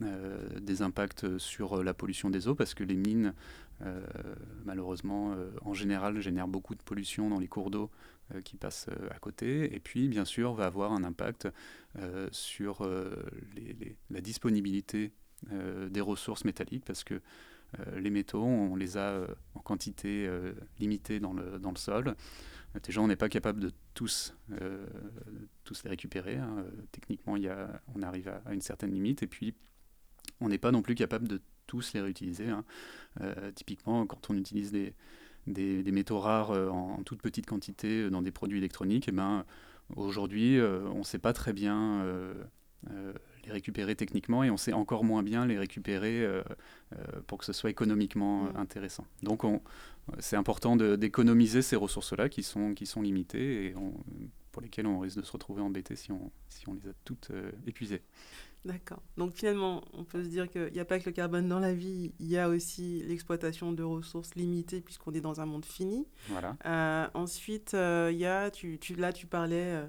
des 0.00 0.82
impacts 0.82 1.38
sur 1.38 1.82
la 1.82 1.94
pollution 1.94 2.30
des 2.30 2.48
eaux, 2.48 2.54
parce 2.54 2.74
que 2.74 2.84
les 2.84 2.96
mines 2.96 3.34
malheureusement, 4.64 5.32
euh, 5.32 5.50
en 5.62 5.74
général, 5.74 6.20
génère 6.20 6.48
beaucoup 6.48 6.74
de 6.74 6.82
pollution 6.82 7.28
dans 7.28 7.38
les 7.38 7.48
cours 7.48 7.70
d'eau 7.70 7.90
euh, 8.34 8.40
qui 8.40 8.56
passent 8.56 8.88
à 9.10 9.18
côté. 9.18 9.74
Et 9.74 9.80
puis, 9.80 10.08
bien 10.08 10.24
sûr, 10.24 10.54
va 10.54 10.66
avoir 10.66 10.92
un 10.92 11.04
impact 11.04 11.48
sur 12.32 12.88
la 14.10 14.20
disponibilité 14.20 15.12
des 15.52 16.00
ressources 16.00 16.44
métalliques 16.44 16.84
parce 16.84 17.04
que 17.04 17.20
les 17.96 18.10
métaux, 18.10 18.42
on 18.42 18.74
les 18.74 18.96
a 18.96 19.26
en 19.54 19.60
quantité 19.60 20.28
limitée 20.80 21.20
dans 21.20 21.32
le, 21.32 21.58
dans 21.60 21.70
le 21.70 21.76
sol. 21.76 22.16
Déjà, 22.82 23.00
on 23.00 23.06
n'est 23.06 23.16
pas 23.16 23.28
capable 23.28 23.60
de 23.60 23.70
tous, 23.94 24.34
tous 25.62 25.84
les 25.84 25.90
récupérer. 25.90 26.36
Hein. 26.36 26.64
Techniquement, 26.90 27.36
y 27.36 27.46
a, 27.48 27.80
on 27.94 28.02
arrive 28.02 28.28
à, 28.28 28.42
à, 28.44 28.54
une 28.54 28.60
certaine 28.60 28.92
limite. 28.92 29.22
Et 29.22 29.28
puis, 29.28 29.54
on 30.40 30.48
n'est 30.48 30.58
pas 30.58 30.72
non 30.72 30.82
plus 30.82 30.96
capable 30.96 31.28
de 31.28 31.40
tous 31.74 31.92
les 31.92 32.00
réutiliser. 32.00 32.48
Hein. 32.48 32.64
Euh, 33.20 33.50
typiquement, 33.52 34.06
quand 34.06 34.30
on 34.30 34.36
utilise 34.36 34.70
des, 34.70 34.94
des, 35.46 35.92
métaux 35.92 36.20
rares 36.20 36.52
euh, 36.52 36.68
en, 36.68 37.02
toute 37.02 37.20
petite 37.20 37.46
quantité 37.46 38.02
euh, 38.02 38.10
dans 38.10 38.22
des 38.22 38.30
produits 38.30 38.58
électroniques, 38.58 39.06
eh 39.08 39.12
ben, 39.12 39.44
aujourd'hui, 39.96 40.60
on 40.60 40.98
ne 40.98 41.04
sait 41.04 41.18
pas 41.18 41.32
très 41.32 41.52
bien 41.52 42.06
les 43.44 43.52
récupérer 43.52 43.94
techniquement 43.94 44.44
et 44.44 44.50
on 44.50 44.56
sait 44.56 44.72
encore 44.72 45.04
moins 45.04 45.22
bien 45.22 45.44
les 45.46 45.58
récupérer 45.58 46.26
pour 47.26 47.36
que 47.36 47.44
ce 47.44 47.52
soit 47.52 47.68
économiquement 47.68 48.44
mmh. 48.44 48.56
intéressant. 48.56 49.06
Donc 49.22 49.42
c'est 50.20 50.36
important 50.36 50.76
d'économiser 50.76 51.60
ces 51.60 51.76
ressources-là 51.76 52.30
qui 52.30 52.42
sont, 52.42 52.72
qui 52.72 52.86
sont 52.86 53.02
limitées 53.02 53.66
et 53.66 53.74
pour 54.52 54.62
lesquelles 54.62 54.86
on 54.86 55.00
risque 55.00 55.18
de 55.18 55.22
se 55.22 55.32
retrouver 55.32 55.60
embêté 55.60 55.96
si 55.96 56.12
on, 56.12 56.30
si 56.48 56.66
on 56.66 56.72
les 56.72 56.88
a 56.88 56.92
toutes 57.04 57.30
épuisées. 57.66 58.00
D'accord. 58.64 59.02
Donc 59.18 59.34
finalement, 59.34 59.82
on 59.92 60.04
peut 60.04 60.24
se 60.24 60.28
dire 60.28 60.48
qu'il 60.48 60.72
n'y 60.72 60.80
a 60.80 60.86
pas 60.86 60.98
que 60.98 61.04
le 61.04 61.12
carbone 61.12 61.48
dans 61.48 61.58
la 61.58 61.74
vie, 61.74 62.14
il 62.18 62.28
y 62.28 62.38
a 62.38 62.48
aussi 62.48 63.02
l'exploitation 63.06 63.72
de 63.72 63.82
ressources 63.82 64.34
limitées 64.36 64.80
puisqu'on 64.80 65.12
est 65.12 65.20
dans 65.20 65.40
un 65.40 65.46
monde 65.46 65.66
fini. 65.66 66.06
Voilà. 66.28 66.56
Euh, 66.64 67.06
ensuite, 67.12 67.74
euh, 67.74 68.08
il 68.10 68.18
y 68.18 68.26
a, 68.26 68.50
tu, 68.50 68.78
tu, 68.78 68.94
là, 68.94 69.12
tu 69.12 69.26
parlais 69.26 69.84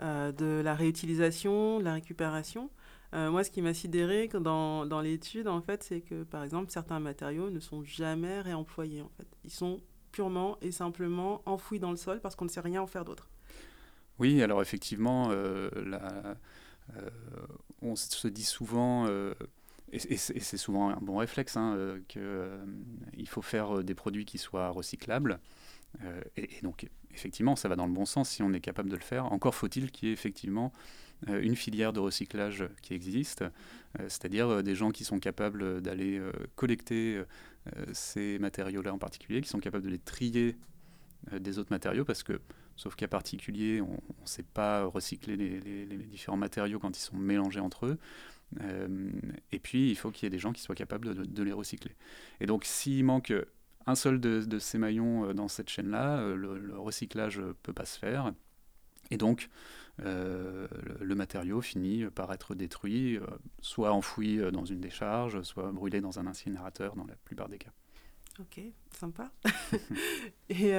euh, 0.00 0.32
de 0.32 0.62
la 0.64 0.74
réutilisation, 0.74 1.80
de 1.80 1.84
la 1.84 1.92
récupération. 1.94 2.70
moi, 3.12 3.44
ce 3.44 3.50
qui 3.50 3.60
m'a 3.60 3.74
sidéré 3.74 4.28
dans, 4.28 4.86
dans 4.86 5.02
l'étude, 5.02 5.46
en 5.46 5.60
fait, 5.60 5.82
c'est 5.82 6.00
que, 6.00 6.24
par 6.24 6.42
exemple, 6.44 6.72
certains 6.72 7.00
matériaux 7.00 7.50
ne 7.50 7.60
sont 7.60 7.84
jamais 7.84 8.40
réemployés, 8.40 9.02
en 9.02 9.10
fait. 9.18 9.28
Ils 9.44 9.52
sont 9.52 9.80
purement 10.12 10.56
et 10.62 10.72
simplement 10.72 11.42
enfouis 11.44 11.78
dans 11.78 11.90
le 11.90 11.96
sol 11.96 12.20
parce 12.20 12.36
qu'on 12.36 12.46
ne 12.46 12.50
sait 12.50 12.60
rien 12.60 12.80
en 12.80 12.86
faire 12.86 13.04
d'autre. 13.04 13.28
Oui, 14.18 14.40
alors 14.42 14.62
effectivement, 14.62 15.28
la 15.28 16.36
euh, 16.96 17.10
on 17.84 17.96
se 17.96 18.28
dit 18.28 18.44
souvent, 18.44 19.06
euh, 19.06 19.34
et, 19.92 20.16
c'est 20.16 20.56
souvent 20.56 20.90
un 20.90 21.00
bon 21.00 21.16
réflexe, 21.16 21.56
hein, 21.56 21.74
euh, 21.76 22.00
qu'il 22.08 23.28
faut 23.28 23.42
faire 23.42 23.84
des 23.84 23.94
produits 23.94 24.24
qui 24.24 24.38
soient 24.38 24.70
recyclables. 24.70 25.38
Et, 26.36 26.48
donc, 26.62 26.88
effectivement, 27.12 27.54
ça 27.54 27.68
va 27.68 27.76
dans 27.76 27.86
le 27.86 27.92
bon 27.92 28.04
sens 28.04 28.28
si 28.28 28.42
on 28.42 28.52
est 28.52 28.60
capable 28.60 28.90
de 28.90 28.96
le 28.96 29.02
faire. 29.02 29.32
Encore 29.32 29.54
faut-il 29.54 29.92
qu'il 29.92 30.08
y 30.08 30.10
ait 30.10 30.14
effectivement 30.14 30.72
une 31.28 31.54
filière 31.54 31.92
de 31.92 32.00
recyclage 32.00 32.64
qui 32.82 32.94
existe, 32.94 33.44
c'est-à-dire 34.00 34.64
des 34.64 34.74
gens 34.74 34.90
qui 34.90 35.04
sont 35.04 35.20
capables 35.20 35.80
d'aller 35.80 36.20
collecter 36.56 37.22
ces 37.92 38.40
matériaux-là 38.40 38.92
en 38.92 38.98
particulier, 38.98 39.40
qui 39.40 39.48
sont 39.48 39.60
capables 39.60 39.84
de 39.84 39.90
les 39.90 40.00
trier 40.00 40.56
des 41.30 41.60
autres 41.60 41.70
matériaux, 41.70 42.04
parce 42.04 42.24
que 42.24 42.40
Sauf 42.76 42.96
qu'à 42.96 43.08
particulier, 43.08 43.80
on 43.80 43.92
ne 43.92 44.26
sait 44.26 44.42
pas 44.42 44.84
recycler 44.84 45.36
les, 45.36 45.96
différents 45.96 46.36
matériaux 46.36 46.78
quand 46.78 46.96
ils 46.96 47.02
sont 47.02 47.16
mélangés 47.16 47.60
entre 47.60 47.86
eux. 47.86 47.98
Euh, 48.60 49.10
et 49.52 49.58
puis, 49.58 49.90
il 49.90 49.96
faut 49.96 50.10
qu'il 50.10 50.24
y 50.24 50.26
ait 50.26 50.30
des 50.30 50.38
gens 50.38 50.52
qui 50.52 50.62
soient 50.62 50.74
capables 50.74 51.14
de, 51.14 51.42
les 51.42 51.52
recycler. 51.52 51.94
Et 52.40 52.46
donc, 52.46 52.64
s'il 52.64 53.04
manque 53.04 53.32
un 53.86 53.94
seul 53.94 54.20
de, 54.20 54.58
ces 54.58 54.78
maillons 54.78 55.26
euh, 55.26 55.34
dans 55.34 55.48
cette 55.48 55.68
chaîne-là, 55.68 56.18
euh, 56.18 56.34
le, 56.36 56.78
recyclage 56.78 57.38
ne 57.38 57.52
peut 57.52 57.72
pas 57.72 57.84
se 57.84 57.98
faire. 57.98 58.32
Et 59.10 59.16
donc, 59.16 59.48
le 59.98 61.14
matériau 61.14 61.60
finit 61.60 62.06
par 62.06 62.32
être 62.32 62.54
détruit, 62.54 63.20
soit 63.60 63.92
enfoui 63.92 64.38
dans 64.50 64.64
une 64.64 64.80
décharge, 64.80 65.42
soit 65.42 65.70
brûlé 65.70 66.00
dans 66.00 66.18
un 66.18 66.26
incinérateur 66.26 66.96
dans 66.96 67.04
la 67.04 67.14
plupart 67.14 67.48
des 67.48 67.58
cas. 67.58 67.70
Ok, 68.40 68.60
sympa. 68.90 69.30
Et 70.48 70.72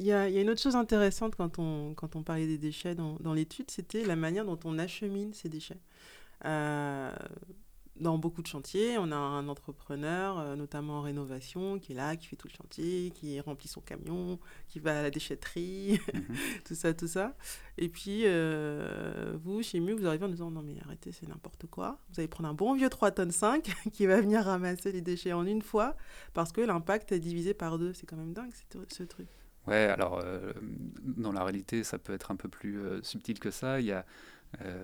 y, 0.00 0.12
a 0.12 0.28
une 0.28 0.50
autre 0.50 0.60
chose 0.60 0.76
intéressante 0.76 1.36
quand 1.36 1.58
on, 1.58 1.94
quand 1.94 2.16
on 2.16 2.22
parlait 2.22 2.46
des 2.46 2.58
déchets 2.58 2.94
dans, 2.94 3.16
dans 3.20 3.34
l'étude, 3.34 3.70
c'était 3.70 4.04
la 4.04 4.16
manière 4.16 4.44
dont 4.44 4.58
on 4.64 4.78
achemine 4.78 5.32
ces 5.34 5.48
déchets. 5.48 5.80
Euh, 6.44 7.12
dans 7.96 8.18
beaucoup 8.18 8.42
de 8.42 8.46
chantiers, 8.46 8.96
on 8.98 9.12
a 9.12 9.16
un 9.16 9.48
entrepreneur, 9.48 10.38
euh, 10.38 10.56
notamment 10.56 10.98
en 10.98 11.02
rénovation, 11.02 11.78
qui 11.78 11.92
est 11.92 11.94
là, 11.94 12.16
qui 12.16 12.26
fait 12.26 12.36
tout 12.36 12.48
le 12.48 12.54
chantier, 12.54 13.12
qui 13.14 13.38
remplit 13.40 13.68
son 13.68 13.80
camion, 13.80 14.38
qui 14.68 14.80
va 14.80 14.98
à 14.98 15.02
la 15.02 15.10
déchetterie, 15.10 16.00
mhm. 16.12 16.24
tout 16.64 16.74
ça, 16.74 16.94
tout 16.94 17.06
ça. 17.06 17.36
Et 17.78 17.88
puis, 17.88 18.22
euh, 18.24 19.36
vous, 19.44 19.62
chez 19.62 19.78
Mu, 19.78 19.92
vous 19.92 20.06
arrivez 20.06 20.24
en 20.24 20.30
disant 20.30 20.50
non, 20.50 20.62
mais 20.62 20.74
arrêtez, 20.84 21.12
c'est 21.12 21.28
n'importe 21.28 21.66
quoi. 21.66 21.98
Vous 22.10 22.20
allez 22.20 22.28
prendre 22.28 22.48
un 22.48 22.54
bon 22.54 22.74
vieux 22.74 22.88
3 22.88 23.10
tonnes 23.12 23.30
5 23.30 23.70
qui 23.92 24.06
va 24.06 24.20
venir 24.20 24.42
ramasser 24.42 24.90
les 24.90 25.02
déchets 25.02 25.32
en 25.32 25.46
une 25.46 25.62
fois 25.62 25.94
parce 26.32 26.50
que 26.50 26.60
l'impact 26.60 27.12
est 27.12 27.20
divisé 27.20 27.54
par 27.54 27.78
deux. 27.78 27.92
C'est 27.92 28.06
quand 28.06 28.16
même 28.16 28.32
dingue 28.32 28.52
ce 28.88 29.02
truc. 29.04 29.28
Ouais, 29.66 29.86
alors 29.86 30.18
euh, 30.18 30.52
dans 31.02 31.32
la 31.32 31.44
réalité, 31.44 31.84
ça 31.84 31.98
peut 31.98 32.12
être 32.12 32.30
un 32.30 32.36
peu 32.36 32.48
plus 32.48 32.80
euh, 32.80 33.02
subtil 33.02 33.38
que 33.38 33.50
ça. 33.50 33.80
Il 33.80 33.86
y, 33.86 33.92
a, 33.92 34.04
euh, 34.60 34.82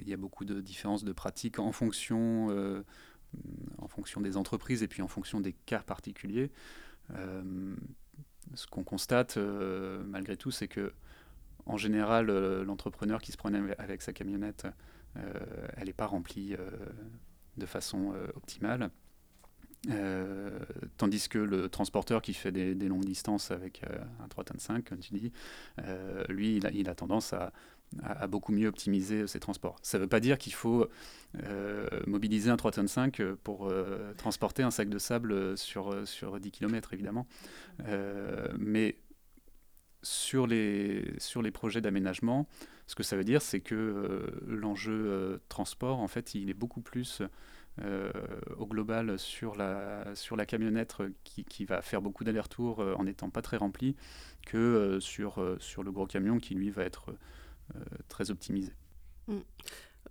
il 0.00 0.08
y 0.08 0.12
a 0.12 0.16
beaucoup 0.16 0.44
de 0.44 0.60
différences 0.60 1.04
de 1.04 1.12
pratiques 1.12 1.58
en 1.58 1.72
fonction, 1.72 2.48
en 3.78 3.88
fonction 3.88 4.20
des 4.20 4.36
entreprises 4.36 4.82
et 4.82 4.88
puis 4.88 5.02
en 5.02 5.08
fonction 5.08 5.40
des 5.40 5.52
cas 5.52 5.80
particuliers. 5.80 6.50
ce 8.54 8.66
qu'on 8.66 8.84
constate 8.84 9.38
malgré 9.38 10.36
tout, 10.36 10.50
c'est 10.50 10.68
que 10.68 10.92
en 11.66 11.76
général, 11.76 12.26
l'entrepreneur 12.62 13.20
qui 13.22 13.32
se 13.32 13.36
prenait 13.36 13.60
avec 13.78 14.02
sa 14.02 14.12
camionnette, 14.12 14.66
elle 15.14 15.86
n'est 15.86 15.92
pas 15.92 16.06
remplie 16.06 16.56
de 17.56 17.66
façon 17.66 18.14
optimale. 18.34 18.90
Euh, 19.88 20.58
tandis 20.98 21.28
que 21.28 21.38
le 21.38 21.70
transporteur 21.70 22.20
qui 22.20 22.34
fait 22.34 22.52
des, 22.52 22.74
longues 22.74 23.04
distances 23.04 23.50
avec 23.50 23.82
euh, 23.84 23.98
un 24.22 24.28
3 24.28 24.44
tonnes 24.44 24.58
5, 24.60 24.84
comme 24.84 24.98
tu 24.98 25.14
dis, 25.14 25.32
euh, 25.78 26.24
lui, 26.28 26.56
il 26.56 26.88
a, 26.88 26.94
tendance 26.94 27.32
à, 27.32 27.52
beaucoup 28.28 28.52
mieux 28.52 28.68
optimiser 28.68 29.26
ses 29.26 29.40
transports. 29.40 29.76
Ça 29.82 29.98
ne 29.98 30.02
veut 30.02 30.08
pas 30.08 30.20
dire 30.20 30.38
qu'il 30.38 30.52
faut 30.52 30.88
mobiliser 32.06 32.50
un 32.50 32.56
3 32.56 32.72
tonnes 32.72 32.88
5 32.88 33.20
pour 33.42 33.72
transporter 34.16 34.62
un 34.62 34.70
sac 34.70 34.88
de 34.88 34.98
sable 34.98 35.58
sur, 35.58 36.06
sur 36.06 36.38
10 36.38 36.52
km, 36.52 36.94
évidemment. 36.94 37.26
mais 38.58 38.96
sur 40.02 40.46
les 40.46 41.50
projets 41.52 41.80
d'aménagement, 41.80 42.46
ce 42.86 42.94
que 42.94 43.02
ça 43.02 43.16
veut 43.16 43.24
dire, 43.24 43.42
c'est 43.42 43.60
que 43.60 44.30
l'enjeu 44.46 45.40
transport, 45.48 45.98
en 45.98 46.06
fait, 46.06 46.36
il 46.36 46.48
est 46.48 46.54
beaucoup 46.54 46.82
plus 46.82 47.22
euh, 47.82 48.10
au 48.58 48.66
global 48.66 49.18
sur 49.18 49.56
la, 49.56 50.14
sur 50.14 50.36
la 50.36 50.44
camionnette 50.44 50.96
qui, 51.24 51.44
qui 51.44 51.64
va 51.64 51.80
faire 51.80 52.02
beaucoup 52.02 52.24
d'allers-retours 52.24 52.80
euh, 52.80 52.94
en 52.94 53.04
n'étant 53.04 53.30
pas 53.30 53.40
très 53.40 53.56
remplie 53.56 53.96
que 54.44 54.58
euh, 54.58 55.00
sur, 55.00 55.42
sur 55.60 55.82
le 55.82 55.90
gros 55.90 56.06
camion 56.06 56.38
qui 56.38 56.54
lui 56.54 56.70
va 56.70 56.84
être 56.84 57.14
très 58.08 58.30
optimisé. 58.30 58.72
Mm. 59.28 59.38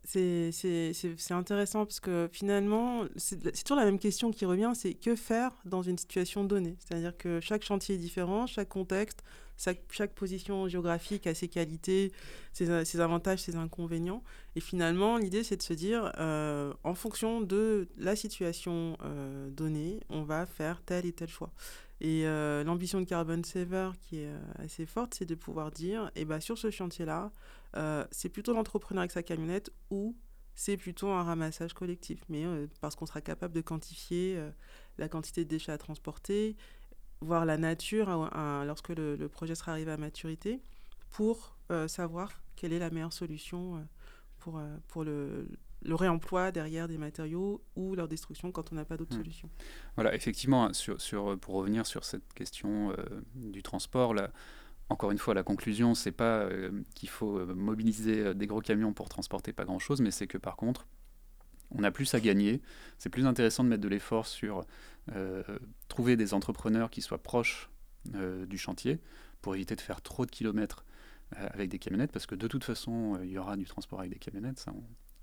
C'est 0.05 1.31
intéressant 1.31 1.85
parce 1.85 1.99
que 1.99 2.29
finalement, 2.31 3.03
c'est 3.17 3.37
toujours 3.63 3.77
la 3.77 3.85
même 3.85 3.99
question 3.99 4.31
qui 4.31 4.45
revient, 4.45 4.71
c'est 4.73 4.93
que 4.93 5.15
faire 5.15 5.51
dans 5.65 5.81
une 5.81 5.97
situation 5.97 6.45
donnée 6.45 6.77
C'est-à-dire 6.79 7.15
que 7.17 7.39
chaque 7.41 7.63
chantier 7.63 7.95
est 7.95 7.99
différent, 7.99 8.47
chaque 8.47 8.69
contexte, 8.69 9.23
chaque, 9.59 10.13
position 10.15 10.67
géographique 10.67 11.27
a 11.27 11.33
ses 11.33 11.49
qualités, 11.49 12.11
ses, 12.53 12.99
avantages, 12.99 13.39
ses 13.39 13.57
inconvénients. 13.57 14.23
Et 14.55 14.61
finalement, 14.61 15.17
l'idée, 15.17 15.43
c'est 15.43 15.57
de 15.57 15.61
se 15.61 15.73
dire, 15.73 16.13
euh, 16.17 16.73
en 16.83 16.95
fonction 16.95 17.41
de 17.41 17.89
la 17.97 18.15
situation 18.15 18.97
euh, 19.03 19.49
donnée, 19.49 19.99
on 20.09 20.23
va 20.23 20.45
faire 20.45 20.81
tel 20.83 21.05
et 21.05 21.11
tel 21.11 21.27
choix. 21.27 21.51
Et 21.99 22.25
euh, 22.25 22.63
l'ambition 22.63 23.01
de 23.01 23.05
Carbon 23.05 23.41
Saver, 23.43 23.91
qui 24.01 24.19
est 24.19 24.31
assez 24.59 24.85
forte, 24.85 25.13
c'est 25.13 25.25
de 25.25 25.35
pouvoir 25.35 25.71
dire, 25.71 26.09
eh 26.15 26.23
ben, 26.23 26.39
sur 26.39 26.57
ce 26.57 26.71
chantier-là, 26.71 27.31
c'est 28.11 28.29
plutôt 28.29 28.53
l'entrepreneur 28.53 29.01
avec 29.01 29.11
sa 29.11 29.23
camionnette 29.23 29.71
ou 29.89 30.15
c'est 30.55 30.77
plutôt 30.77 31.09
un 31.09 31.23
ramassage 31.23 31.73
collectif. 31.73 32.23
Mais 32.29 32.45
parce 32.79 32.95
qu'on 32.95 33.05
sera 33.05 33.19
capable 33.19 33.53
de 33.53 33.61
quantifier 33.61 34.41
la 34.97 35.09
quantité 35.09 35.43
de 35.43 35.49
déchets 35.49 35.73
à 35.73 35.77
transporter, 35.77 36.55
voir 37.21 37.45
la 37.45 37.57
nature 37.57 38.29
lorsque 38.65 38.89
le, 38.89 39.27
projet 39.27 39.55
sera 39.55 39.73
arrivé 39.73 39.91
à 39.91 39.97
maturité 39.97 40.61
pour 41.11 41.57
euh, 41.71 41.87
savoir 41.87 42.31
quelle 42.55 42.73
est 42.73 42.79
la 42.79 42.89
meilleure 42.89 43.13
solution 43.13 43.75
euh, 43.75 43.79
pour, 44.39 44.57
euh, 44.57 44.77
pour 44.87 45.03
le, 45.03 45.47
le, 45.83 45.95
réemploi 45.95 46.51
derrière 46.51 46.87
des 46.87 46.97
matériaux 46.97 47.61
ou 47.75 47.95
leur 47.95 48.07
destruction 48.07 48.51
quand 48.51 48.71
on 48.71 48.75
n'a 48.75 48.85
pas 48.85 48.97
d'autre 48.97 49.15
hmm. 49.15 49.19
solution. 49.19 49.49
Voilà, 49.95 50.15
effectivement, 50.15 50.71
sur, 50.73 51.01
sur, 51.01 51.37
pour 51.39 51.55
revenir 51.55 51.85
sur 51.85 52.05
cette 52.05 52.33
question 52.33 52.93
du 53.35 53.63
transport, 53.63 54.13
là, 54.13 54.31
encore 54.89 55.11
une 55.11 55.17
fois, 55.17 55.33
la 55.33 55.43
conclusion, 55.43 55.93
c'est 55.93 56.11
pas 56.11 56.49
qu'il 56.95 57.09
faut 57.09 57.45
mobiliser 57.53 58.33
des 58.33 58.47
gros 58.47 58.61
camions 58.61 58.93
pour 58.93 59.09
transporter 59.09 59.53
pas 59.53 59.65
grand-chose, 59.65 60.01
mais 60.01 60.11
c'est 60.11 60.27
que 60.27 60.37
par 60.37 60.55
contre, 60.55 60.87
on 61.71 61.83
a 61.83 61.91
plus 61.91 62.13
à 62.13 62.19
gagner. 62.19 62.61
C'est 62.97 63.09
plus 63.09 63.25
intéressant 63.25 63.63
de 63.63 63.69
mettre 63.69 63.81
de 63.81 63.87
l'effort 63.87 64.27
sur 64.27 64.65
euh, 65.15 65.43
trouver 65.87 66.15
des 66.15 66.33
entrepreneurs 66.33 66.89
qui 66.89 67.01
soient 67.01 67.21
proches 67.21 67.69
euh, 68.15 68.45
du 68.45 68.57
chantier 68.57 68.99
pour 69.41 69.55
éviter 69.55 69.75
de 69.75 69.81
faire 69.81 70.01
trop 70.01 70.25
de 70.25 70.31
kilomètres 70.31 70.85
euh, 71.37 71.47
avec 71.53 71.69
des 71.69 71.79
camionnettes, 71.79 72.11
parce 72.11 72.25
que 72.25 72.35
de 72.35 72.47
toute 72.47 72.63
façon, 72.63 73.19
il 73.23 73.29
y 73.29 73.37
aura 73.37 73.55
du 73.55 73.65
transport 73.65 73.99
avec 73.99 74.11
des 74.11 74.19
camionnettes, 74.19 74.59
ça, 74.59 74.73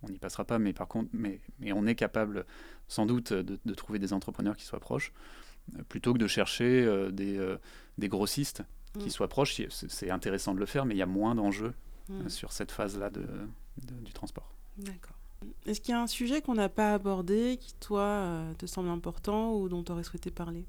on 0.02 0.08
n'y 0.08 0.18
passera 0.18 0.44
pas, 0.44 0.58
mais 0.58 0.72
par 0.72 0.88
contre, 0.88 1.10
mais, 1.12 1.40
mais 1.58 1.72
on 1.72 1.86
est 1.86 1.94
capable 1.94 2.46
sans 2.88 3.06
doute 3.06 3.32
de, 3.32 3.74
trouver 3.74 3.98
des 3.98 4.12
entrepreneurs 4.12 4.56
qui 4.56 4.64
soient 4.64 4.80
proches, 4.80 5.12
plutôt 5.88 6.12
que 6.12 6.18
de 6.18 6.26
chercher 6.26 7.10
des, 7.12 7.56
des, 7.98 8.08
grossistes 8.08 8.62
qui 8.98 9.06
mm. 9.06 9.10
soient 9.10 9.28
proches. 9.28 9.60
C'est 9.70 10.10
intéressant 10.10 10.54
de 10.54 10.60
le 10.60 10.66
faire, 10.66 10.84
mais 10.84 10.94
il 10.94 10.98
y 10.98 11.02
a 11.02 11.06
moins 11.06 11.34
d'enjeux 11.34 11.74
mm. 12.08 12.28
sur 12.28 12.52
cette 12.52 12.70
phase-là 12.70 13.10
de, 13.10 13.26
du 14.02 14.12
transport. 14.12 14.54
D'accord. 14.78 15.16
Est-ce 15.66 15.80
qu'il 15.80 15.92
y 15.92 15.94
a 15.94 16.00
un 16.00 16.06
sujet 16.06 16.42
qu'on 16.42 16.54
n'a 16.54 16.68
pas 16.68 16.94
abordé 16.94 17.58
qui, 17.60 17.74
toi, 17.74 18.02
euh, 18.02 18.54
te 18.54 18.66
semble 18.66 18.88
important 18.88 19.54
ou 19.54 19.68
dont 19.68 19.82
tu 19.82 19.92
aurais 19.92 20.04
souhaité 20.04 20.30
parler? 20.30 20.64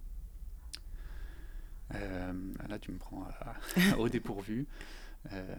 Euh, 1.94 2.34
Là, 2.68 2.80
tu 2.80 2.92
me 2.92 2.98
prends 2.98 3.28
au 3.98 4.10
dépourvu. 4.10 4.68
Euh, 5.32 5.56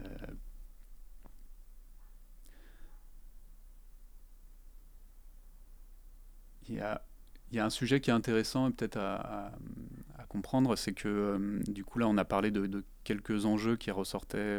il 6.69 6.75
y, 6.75 6.81
a, 6.81 7.01
un 7.65 7.71
sujet 7.71 8.01
qui 8.01 8.11
est 8.11 8.13
intéressant 8.13 8.71
peut-être 8.71 8.99
à, 8.99 9.53
comprendre, 10.29 10.77
c'est 10.77 10.93
que 10.93 11.63
du 11.71 11.87
coup 11.87 11.99
là 11.99 12.07
on 12.07 12.19
a 12.19 12.25
parlé 12.27 12.51
de, 12.51 12.67
de 12.67 12.85
quelques 13.03 13.47
enjeux 13.47 13.77
qui 13.77 13.91
ressortaient 13.91 14.59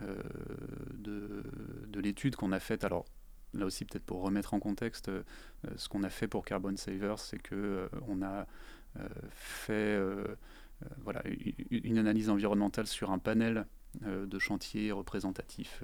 de, 0.00 1.42
de 1.88 2.00
l'étude 2.00 2.36
qu'on 2.36 2.52
a 2.52 2.60
faite. 2.60 2.84
Alors 2.84 3.04
là 3.54 3.66
aussi 3.66 3.84
peut-être 3.84 4.04
pour 4.04 4.22
remettre 4.22 4.54
en 4.54 4.60
contexte, 4.60 5.08
euh, 5.08 5.22
ce 5.76 5.88
qu'on 5.88 6.02
a 6.02 6.10
fait 6.10 6.28
pour 6.28 6.44
Carbon 6.44 6.76
Savers, 6.76 7.18
c'est 7.18 7.38
que 7.38 7.54
euh, 7.54 7.88
on 8.08 8.22
a 8.22 8.46
euh, 8.98 9.08
fait 9.30 9.98
voilà, 10.98 11.22
une 11.70 11.98
analyse 11.98 12.28
environnementale 12.28 12.86
sur 12.86 13.10
un 13.10 13.18
panel 13.18 13.66
de 14.02 14.38
chantiers 14.38 14.92
représentatifs 14.92 15.82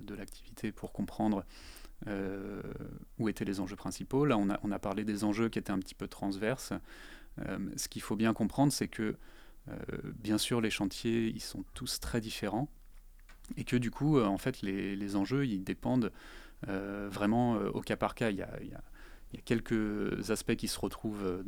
de, 0.00 0.14
l'activité 0.14 0.72
pour 0.72 0.92
comprendre 0.92 1.44
où 3.18 3.28
étaient 3.28 3.44
les 3.44 3.60
enjeux 3.60 3.76
principaux. 3.76 4.24
Là, 4.24 4.36
on 4.36 4.70
a, 4.70 4.78
parlé 4.78 5.04
des 5.04 5.22
enjeux 5.22 5.48
qui 5.48 5.58
étaient 5.58 5.70
un 5.70 5.78
petit 5.78 5.94
peu 5.94 6.08
transverses. 6.08 6.72
ce 7.38 7.88
qu'il 7.88 8.02
faut 8.02 8.16
bien 8.16 8.32
comprendre, 8.32 8.72
c'est 8.72 8.88
que, 8.88 9.16
bien 10.18 10.38
sûr, 10.38 10.60
les 10.60 10.70
chantiers, 10.70 11.28
ils 11.28 11.42
sont 11.42 11.64
tous 11.74 12.00
très 12.00 12.20
différents 12.20 12.68
et 13.56 13.64
que 13.64 13.76
du 13.76 13.90
coup, 13.90 14.20
en 14.20 14.38
fait, 14.38 14.62
les, 14.62 14.96
les 14.96 15.14
enjeux, 15.14 15.46
ils 15.46 15.62
dépendent 15.62 16.06
euh, 16.06 16.10
vraiment 16.66 17.56
euh, 17.56 17.70
au 17.70 17.80
cas 17.80 17.96
par 17.96 18.14
cas. 18.14 18.30
Il 18.30 18.36
y, 18.36 18.42
a, 18.42 18.50
quelques 19.44 20.30
aspects 20.30 20.56
qui 20.56 20.68
se 20.68 20.78
retrouvent 20.78 21.24
euh, 21.24 21.42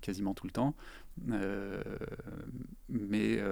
quasiment 0.00 0.34
tout 0.34 0.46
le 0.46 0.52
temps, 0.52 0.74
mais 2.88 3.42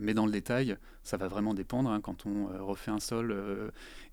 mais 0.00 0.14
dans 0.14 0.26
le 0.26 0.32
détail, 0.32 0.76
ça 1.02 1.16
va 1.16 1.28
vraiment 1.28 1.54
dépendre 1.54 1.90
hein, 1.90 2.00
quand 2.00 2.26
on 2.26 2.46
refait 2.64 2.90
un 2.90 3.00
sol 3.00 3.34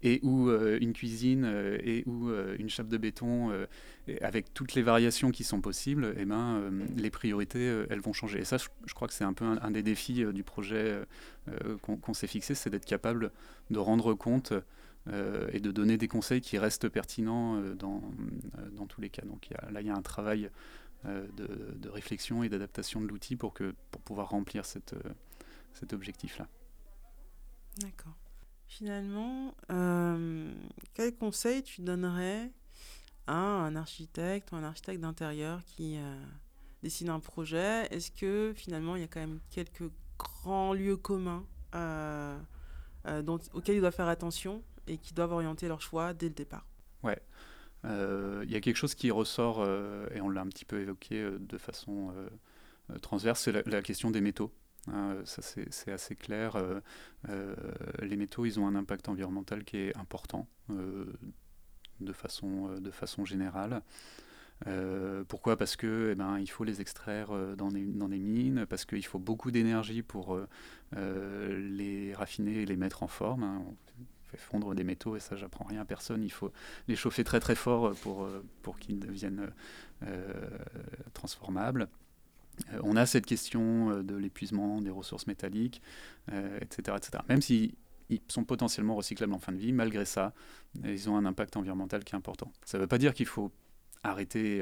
et 0.01 0.19
ou 0.23 0.49
une 0.49 0.93
cuisine 0.93 1.45
et 1.83 2.03
ou 2.07 2.29
une 2.57 2.69
chape 2.69 2.87
de 2.87 2.97
béton, 2.97 3.51
avec 4.21 4.53
toutes 4.53 4.73
les 4.73 4.81
variations 4.81 5.31
qui 5.31 5.43
sont 5.43 5.61
possibles, 5.61 6.15
eh 6.17 6.25
ben, 6.25 6.71
les 6.95 7.09
priorités, 7.09 7.83
elles 7.89 7.99
vont 7.99 8.13
changer. 8.13 8.39
Et 8.39 8.45
ça, 8.45 8.57
je, 8.57 8.93
crois 8.93 9.07
que 9.07 9.13
c'est 9.13 9.23
un 9.23 9.33
peu 9.33 9.45
un, 9.45 9.71
des 9.71 9.83
défis 9.83 10.25
du 10.33 10.43
projet 10.43 10.99
qu'on 11.81 12.13
s'est 12.13 12.27
fixé, 12.27 12.55
c'est 12.55 12.69
d'être 12.69 12.85
capable 12.85 13.31
de 13.69 13.79
rendre 13.79 14.13
compte 14.13 14.53
et 15.53 15.59
de 15.59 15.71
donner 15.71 15.97
des 15.97 16.07
conseils 16.07 16.41
qui 16.41 16.57
restent 16.57 16.89
pertinents 16.89 17.61
dans, 17.75 18.01
dans 18.71 18.85
tous 18.85 19.01
les 19.01 19.09
cas. 19.09 19.23
Donc 19.25 19.49
là, 19.71 19.81
il 19.81 19.87
y 19.87 19.89
a 19.89 19.95
un 19.95 20.01
travail 20.01 20.49
de, 21.05 21.89
réflexion 21.89 22.43
et 22.43 22.49
d'adaptation 22.49 23.01
de 23.01 23.07
l'outil 23.07 23.35
pour, 23.35 23.53
que, 23.53 23.75
pour 23.91 24.01
pouvoir 24.01 24.29
remplir 24.29 24.65
cette, 24.65 24.95
cet 25.73 25.93
objectif-là. 25.93 26.47
D'accord. 27.79 28.15
Finalement, 28.67 29.55
quel 30.93 31.15
conseil 31.15 31.63
tu 31.63 31.81
donnerais 31.81 32.51
à 33.25 33.35
un 33.35 33.75
architecte 33.75 34.51
ou 34.51 34.55
un 34.55 34.63
architecte 34.63 35.01
d'intérieur 35.01 35.63
qui 35.63 35.97
dessine 36.83 37.09
un 37.09 37.19
projet? 37.19 37.87
Est-ce 37.91 38.11
que 38.11 38.53
finalement 38.55 38.95
il 38.95 39.01
y 39.01 39.05
a 39.05 39.07
quand 39.07 39.19
même 39.19 39.39
quelques 39.49 39.89
grands 40.17 40.73
lieux 40.73 40.97
communs 40.97 41.45
auxquels 43.53 43.75
il 43.75 43.81
doit 43.81 43.91
faire 43.91 44.07
attention 44.07 44.63
et 44.87 44.97
qui 44.97 45.13
doivent 45.13 45.31
orienter 45.31 45.67
leur 45.67 45.81
choix 45.81 46.13
dès 46.13 46.27
le 46.27 46.35
départ? 46.35 46.65
Ouais. 47.03 47.21
Euh, 47.85 48.43
il 48.45 48.51
y 48.51 48.55
a 48.55 48.61
quelque 48.61 48.75
chose 48.75 48.95
qui 48.95 49.11
ressort, 49.11 49.59
euh, 49.59 50.07
et 50.13 50.21
on 50.21 50.29
l'a 50.29 50.41
un 50.41 50.47
petit 50.47 50.65
peu 50.65 50.79
évoqué 50.79 51.21
euh, 51.21 51.37
de 51.39 51.57
façon 51.57 52.13
transverse, 53.01 53.41
c'est 53.41 53.67
la, 53.67 53.81
question 53.81 54.11
des 54.11 54.21
métaux. 54.21 54.51
Hein, 54.89 55.17
ça, 55.25 55.41
c'est 55.41 55.91
assez 55.91 56.15
clair. 56.15 56.55
les 58.01 58.15
métaux, 58.15 58.45
ils 58.45 58.59
ont 58.59 58.67
un 58.67 58.75
impact 58.75 59.09
environnemental 59.09 59.65
qui 59.65 59.77
est 59.77 59.97
important 59.97 60.47
de, 60.69 62.13
façon, 62.13 62.75
de 62.79 62.91
façon 62.91 63.25
générale. 63.25 63.81
pourquoi? 65.27 65.57
Parce 65.57 65.75
que 65.75 66.11
eh 66.13 66.15
ben, 66.15 66.39
il 66.39 66.47
faut 66.47 66.63
les 66.63 66.79
extraire 66.79 67.29
dans, 67.57 67.71
des, 67.71 67.83
dans 67.83 68.07
mines, 68.07 68.65
parce 68.65 68.85
qu'il 68.85 69.05
faut 69.05 69.19
beaucoup 69.19 69.51
d'énergie 69.51 70.01
pour 70.01 70.39
les 70.95 72.13
raffiner 72.15 72.61
et 72.61 72.65
les 72.65 72.77
mettre 72.77 73.03
en 73.03 73.07
forme. 73.07 73.43
Hein 73.43 73.65
fondre 74.35 74.75
des 74.75 74.83
métaux, 74.83 75.15
et 75.15 75.19
ça, 75.19 75.35
j'apprends 75.35 75.65
rien 75.65 75.81
à 75.81 75.85
personne. 75.85 76.23
Il 76.23 76.31
faut 76.31 76.51
les 76.87 76.95
chauffer 76.95 77.23
très 77.23 77.39
très 77.39 77.55
fort 77.55 77.93
pour, 78.01 78.23
euh, 78.23 78.43
pour 78.61 78.77
qu'ils 78.79 78.99
deviennent 78.99 79.51
euh, 80.03 80.33
transformables. 81.13 81.87
Euh, 82.73 82.79
on 82.83 82.95
a 82.95 83.05
cette 83.05 83.25
question 83.25 84.03
de 84.03 84.15
l'épuisement 84.15 84.81
des 84.81 84.89
ressources 84.89 85.27
métalliques, 85.27 85.81
etc., 86.59 86.97
etc. 86.97 87.23
Même 87.29 87.41
s'ils 87.41 87.73
sont 88.27 88.43
potentiellement 88.43 88.95
recyclables 88.95 89.33
en 89.33 89.39
fin 89.39 89.53
de 89.53 89.57
vie, 89.57 89.71
malgré 89.71 90.05
ça, 90.05 90.33
ils 90.83 91.09
ont 91.09 91.17
un 91.17 91.25
impact 91.25 91.55
environnemental 91.55 92.03
qui 92.03 92.13
est 92.13 92.17
important. 92.17 92.51
Ça 92.65 92.77
ne 92.77 92.83
veut 92.83 92.87
pas 92.87 92.97
dire 92.97 93.13
qu'il 93.13 93.27
faut 93.27 93.51
arrêter 94.03 94.61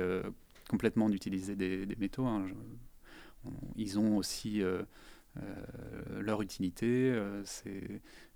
complètement 0.70 1.10
d'utiliser 1.10 1.56
des, 1.56 1.96
métaux. 1.98 2.26
Hein. 2.26 2.48
ils 3.76 4.00
ont 4.00 4.18
aussi 4.18 4.62
euh, 4.62 4.84
leur 6.26 6.42
utilité, 6.42 7.12
euh, 7.12 7.44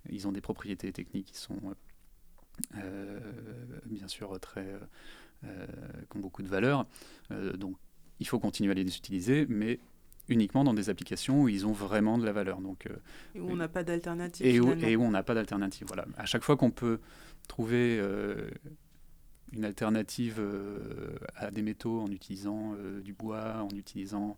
ils 0.08 0.28
ont 0.28 0.32
des 0.32 0.40
propriétés 0.40 0.92
techniques 0.92 1.26
qui 1.26 1.38
sont 1.38 1.60
euh, 2.76 3.20
bien 3.86 4.08
sûr 4.08 4.38
très, 4.40 4.66
qui 5.42 6.16
ont 6.16 6.20
beaucoup 6.20 6.42
de 6.42 6.48
valeur. 6.48 6.86
donc 7.56 7.76
il 8.18 8.26
faut 8.26 8.38
continuer 8.38 8.72
à 8.72 8.74
les 8.74 8.96
utiliser, 8.96 9.46
mais 9.48 9.80
uniquement 10.28 10.62
dans 10.62 10.74
des 10.74 10.90
applications 10.90 11.42
où 11.42 11.48
ils 11.48 11.66
ont 11.66 11.72
vraiment 11.72 12.18
de 12.18 12.24
la 12.24 12.32
valeur. 12.32 12.60
Donc, 12.60 12.86
et 13.34 13.40
où 13.40 13.50
on 13.50 13.56
n'a 13.56 13.68
pas 13.68 13.82
d'alternative. 13.82 14.46
Et, 14.46 14.56
et, 14.56 14.96
où 14.96 15.02
on 15.02 15.10
n'a 15.10 15.22
pas 15.22 15.34
d'alternative. 15.34 15.86
Voilà. 15.88 16.04
À 16.18 16.26
chaque 16.26 16.44
fois 16.44 16.56
qu'on 16.56 16.70
peut 16.70 17.00
trouver 17.48 17.98
une 19.52 19.64
alternative 19.64 20.40
à 21.34 21.50
des 21.50 21.62
métaux 21.62 22.00
en 22.00 22.08
utilisant 22.08 22.76
du 23.02 23.14
bois, 23.14 23.62
en 23.62 23.74
utilisant 23.74 24.36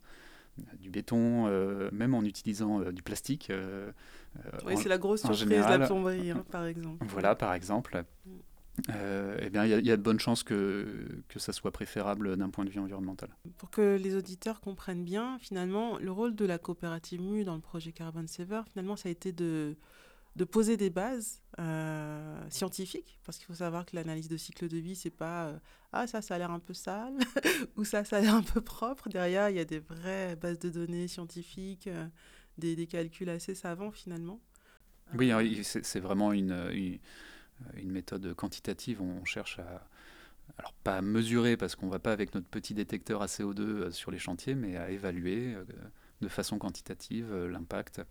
du 0.79 0.89
béton, 0.89 1.47
euh, 1.47 1.89
même 1.91 2.13
en 2.13 2.23
utilisant 2.23 2.81
euh, 2.81 2.91
du 2.91 3.01
plastique. 3.01 3.49
Euh, 3.49 3.91
oui, 4.65 4.75
c'est 4.77 4.89
la 4.89 4.97
grosse 4.97 5.21
surprise 5.21 5.47
de 5.47 5.55
la 5.55 5.79
plomberie, 5.79 6.31
hein, 6.31 6.43
par 6.51 6.65
exemple. 6.65 7.05
Voilà, 7.07 7.35
par 7.35 7.53
exemple. 7.53 8.03
eh 8.89 9.49
bien, 9.49 9.65
il 9.65 9.85
y, 9.85 9.91
a 9.91 9.97
de 9.97 10.01
bonnes 10.01 10.19
chances 10.19 10.43
que, 10.43 11.21
que 11.27 11.39
ça 11.39 11.53
soit 11.53 11.71
préférable 11.71 12.37
d'un 12.37 12.49
point 12.49 12.65
de 12.65 12.69
vue 12.69 12.79
environnemental. 12.79 13.29
Pour 13.57 13.69
que 13.69 13.97
les 14.01 14.15
auditeurs 14.15 14.61
comprennent 14.61 15.03
bien, 15.03 15.37
finalement, 15.39 15.97
le 15.99 16.11
rôle 16.11 16.35
de 16.35 16.45
la 16.45 16.57
coopérative 16.57 17.21
MU 17.21 17.43
dans 17.43 17.55
le 17.55 17.61
projet 17.61 17.91
Carbon 17.91 18.25
Saver, 18.27 18.61
finalement, 18.71 18.95
ça 18.95 19.09
a 19.09 19.11
été 19.11 19.31
de, 19.31 19.75
de 20.35 20.43
poser 20.43 20.77
des 20.77 20.89
bases 20.89 21.42
euh, 21.59 22.49
scientifiques, 22.49 23.19
parce 23.25 23.37
qu'il 23.37 23.45
faut 23.45 23.53
savoir 23.53 23.85
que 23.85 23.95
l'analyse 23.95 24.27
de 24.27 24.37
cycle 24.37 24.67
de 24.67 24.77
vie, 24.77 24.95
c'est 24.95 25.11
pas 25.11 25.47
euh, 25.47 25.59
ah 25.91 26.07
ça, 26.07 26.23
ça 26.23 26.33
a 26.33 26.37
l'air 26.39 26.49
un 26.49 26.59
peu 26.59 26.73
sale 26.73 27.13
ou 27.75 27.83
ça, 27.83 28.03
ça 28.03 28.17
a 28.17 28.21
l'air 28.21 28.33
un 28.33 28.41
peu 28.41 28.59
propre. 28.59 29.07
Derrière, 29.07 29.49
il 29.49 29.57
y 29.57 29.59
a 29.59 29.65
des 29.65 29.77
vraies 29.77 30.35
bases 30.35 30.57
de 30.57 30.71
données 30.71 31.07
scientifiques, 31.07 31.85
euh, 31.85 32.07
des, 32.57 32.75
des, 32.75 32.87
calculs 32.87 33.29
assez 33.29 33.53
savants 33.53 33.91
finalement. 33.91 34.39
Oui, 35.13 35.31
c'est 35.63 35.99
vraiment 35.99 36.33
une, 36.33 36.53
une, 36.71 36.97
une, 37.75 37.91
méthode 37.91 38.33
quantitative. 38.33 38.99
On 39.01 39.23
cherche 39.25 39.59
à 39.59 39.87
alors 40.57 40.73
pas 40.83 40.97
à 40.97 41.01
mesurer 41.01 41.55
parce 41.55 41.75
qu'on 41.75 41.87
va 41.87 41.99
pas 41.99 42.11
avec 42.11 42.33
notre 42.33 42.47
petit 42.47 42.73
détecteur 42.73 43.21
à 43.21 43.27
CO2 43.27 43.91
sur 43.91 44.11
les 44.11 44.19
chantiers, 44.19 44.55
mais 44.55 44.75
à 44.75 44.89
évaluer 44.89 45.55
de 46.21 46.27
façon 46.27 46.57
quantitative 46.57 47.33
l'impact 47.33 48.01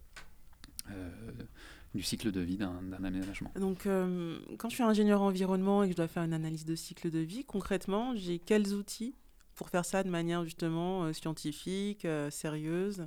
du 1.94 2.02
cycle 2.02 2.33
de 2.33 2.40
vie 2.40 2.57
d'un 2.57 2.92
aménagement. 2.92 3.52
Donc, 3.57 3.87
euh, 3.87 4.38
quand 4.59 4.68
je 4.70 4.74
suis 4.74 4.83
ingénieur 4.83 5.20
environnement 5.20 5.83
et 5.83 5.88
que 5.88 5.92
je 5.92 5.96
dois 5.96 6.09
faire 6.09 6.22
une 6.22 6.33
analyse 6.33 6.64
de 6.64 6.74
cycle 6.74 7.11
de 7.11 7.18
vie, 7.18 7.44
concrètement, 7.44 8.14
j'ai 8.16 8.38
quels 8.38 8.72
outils 8.72 9.14
pour 9.55 9.68
faire 9.68 9.85
ça 9.85 10.02
de 10.02 10.09
manière 10.09 10.44
justement 10.44 11.05
euh, 11.05 11.12
scientifique, 11.12 12.05
euh, 12.05 12.31
sérieuse 12.31 13.07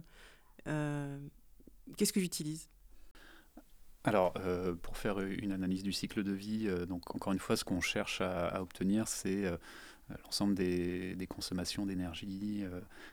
Qu'est-ce 1.97 2.11
que 2.11 2.19
j'utilise? 2.19 2.67
Alors, 4.03 4.33
pour 4.81 4.97
faire 4.97 5.19
une 5.19 5.51
analyse 5.51 5.83
du 5.83 5.91
cycle 5.91 6.23
de 6.23 6.31
vie, 6.31 6.67
donc 6.87 7.13
encore 7.13 7.31
une 7.31 7.37
fois, 7.37 7.55
ce 7.55 7.63
qu'on 7.63 7.81
cherche 7.81 8.21
à, 8.21 8.59
obtenir, 8.59 9.07
c'est 9.07 9.43
l'ensemble 10.23 10.55
des, 10.55 11.15
des, 11.15 11.27
consommations 11.27 11.85
d'énergie, 11.85 12.63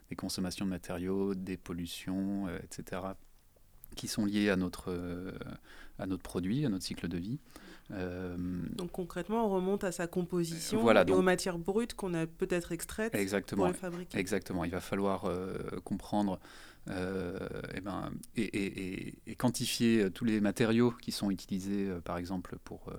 des 0.08 0.16
consommations 0.16 0.64
de 0.64 0.70
matériaux, 0.70 1.34
des 1.34 1.58
pollutions, 1.58 2.48
etc., 2.64 3.02
qui 3.94 4.08
sont 4.08 4.24
liés 4.24 4.50
à 4.50 4.56
notre, 4.56 4.90
euh, 4.90 5.32
à 5.98 6.06
notre 6.06 6.22
produit, 6.22 6.64
à 6.64 6.68
notre 6.68 6.84
cycle 6.84 7.08
de 7.08 7.18
vie. 7.18 7.38
Euh, 7.90 8.36
donc 8.74 8.92
concrètement, 8.92 9.46
on 9.46 9.50
remonte 9.50 9.84
à 9.84 9.92
sa 9.92 10.06
composition 10.06 10.80
voilà, 10.80 11.04
et 11.06 11.10
aux 11.10 11.22
matières 11.22 11.58
brutes 11.58 11.94
qu'on 11.94 12.14
a 12.14 12.26
peut-être 12.26 12.72
extraites 12.72 13.14
exactement, 13.14 13.64
pour 13.64 13.72
les 13.72 13.78
fabriquer. 13.78 14.18
Exactement, 14.18 14.64
il 14.64 14.70
va 14.70 14.80
falloir 14.80 15.24
euh, 15.26 15.58
comprendre 15.84 16.38
et, 16.88 17.80
ben, 17.80 18.10
et, 18.36 18.42
et, 18.42 19.14
et, 19.28 19.34
quantifier 19.36 20.10
tous 20.10 20.24
les 20.24 20.40
matériaux 20.40 20.90
qui 20.90 21.12
sont 21.12 21.30
utilisés, 21.30 21.88
par 22.04 22.16
exemple, 22.16 22.56
pour, 22.64 22.92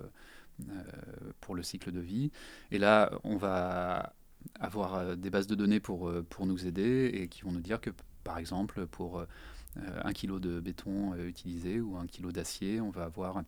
pour 1.42 1.54
le 1.54 1.64
cycle 1.64 1.92
de 1.92 2.00
vie. 2.00 2.32
Et 2.72 2.78
là, 2.78 3.12
on 3.26 3.36
va 3.36 4.14
avoir 4.62 5.18
des 5.18 5.30
bases 5.30 5.48
de 5.48 5.56
données 5.56 5.82
pour, 5.82 6.10
pour 6.30 6.46
nous 6.46 6.66
aider 6.66 7.12
et 7.14 7.28
qui 7.28 7.42
vont 7.42 7.52
nous 7.52 7.60
dire 7.60 7.82
que, 7.82 7.90
par 8.24 8.38
exemple, 8.38 8.88
pour 8.88 9.20
euh, 9.20 9.26
un 9.76 10.14
kilo 10.14 10.40
de 10.40 10.60
béton 10.60 11.14
euh, 11.14 11.28
utilisé 11.28 11.80
ou 11.82 11.98
un 11.98 12.08
kilo 12.08 12.32
d'acier, 12.32 12.82
on 12.82 12.90
va 12.90 13.04
avoir 13.04 13.44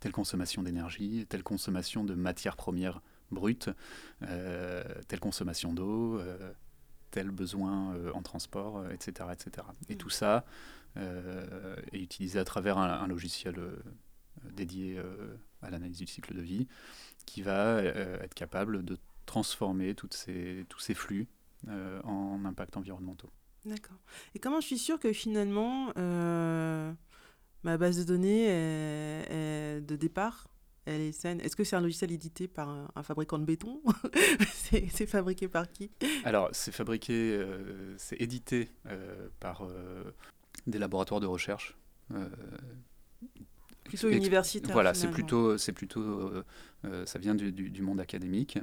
telle 0.00 0.12
consommation 0.12 0.62
d'énergie, 0.62 1.26
telle 1.28 1.42
consommation 1.42 2.04
de 2.04 2.14
matières 2.14 2.56
premières 2.56 3.00
brutes, 3.30 3.70
euh, 4.22 4.84
telle 5.08 5.20
consommation 5.20 5.72
d'eau, 5.72 6.20
tel 7.10 7.30
besoin 7.30 7.96
en 8.12 8.22
transport, 8.22 8.84
etc., 8.90 9.30
etc. 9.32 9.66
Et 9.88 9.94
mm. 9.94 9.98
tout 9.98 10.10
ça 10.10 10.44
est 10.96 11.98
utilisé 11.98 12.38
à 12.38 12.44
travers 12.44 12.76
un, 12.76 13.06
logiciel 13.06 13.56
dédié 14.52 15.00
à 15.62 15.70
l'analyse 15.70 15.98
du 15.98 16.06
cycle 16.06 16.34
de 16.34 16.42
vie 16.42 16.68
qui 17.24 17.40
va 17.40 17.82
être 17.82 18.34
capable 18.34 18.84
de 18.84 18.98
transformer 19.24 19.94
toutes 19.94 20.14
ces, 20.14 20.66
tous 20.68 20.80
ces 20.80 20.94
flux 20.94 21.28
en 21.66 22.44
impacts 22.44 22.76
environnementaux. 22.76 23.30
D'accord. 23.64 23.96
Et 24.34 24.38
comment 24.38 24.60
je 24.60 24.66
suis 24.66 24.78
sûre 24.78 24.98
que 24.98 25.12
finalement, 25.12 25.92
euh, 25.96 26.92
ma 27.62 27.78
base 27.78 27.98
de 27.98 28.04
données 28.04 28.46
de 29.80 29.96
départ, 29.96 30.48
elle 30.84 31.00
est 31.00 31.12
saine? 31.12 31.40
Est-ce 31.40 31.56
que 31.56 31.64
c'est 31.64 31.76
un 31.76 31.80
logiciel 31.80 32.12
édité 32.12 32.46
par 32.46 32.68
un, 32.94 33.02
fabricant 33.02 33.38
de 33.38 33.44
béton? 33.44 33.80
C'est, 34.52 35.06
fabriqué 35.06 35.48
par 35.48 35.70
qui? 35.70 35.90
Alors, 36.24 36.48
c'est 36.52 36.72
fabriqué, 36.72 37.12
euh, 37.12 37.94
c'est 37.96 38.20
édité 38.20 38.70
euh, 38.86 39.28
par 39.40 39.66
des 40.66 40.78
laboratoires 40.78 41.20
de 41.20 41.26
recherche. 41.26 41.76
plutôt 43.84 44.08
universitaire. 44.10 44.72
Voilà, 44.72 44.94
c'est 44.94 45.08
plutôt, 45.08 45.56
c'est 45.58 45.72
plutôt, 45.72 46.32
ça 47.06 47.18
vient 47.18 47.34
du, 47.34 47.52
du 47.52 47.82
monde 47.82 48.00
académique. 48.00 48.58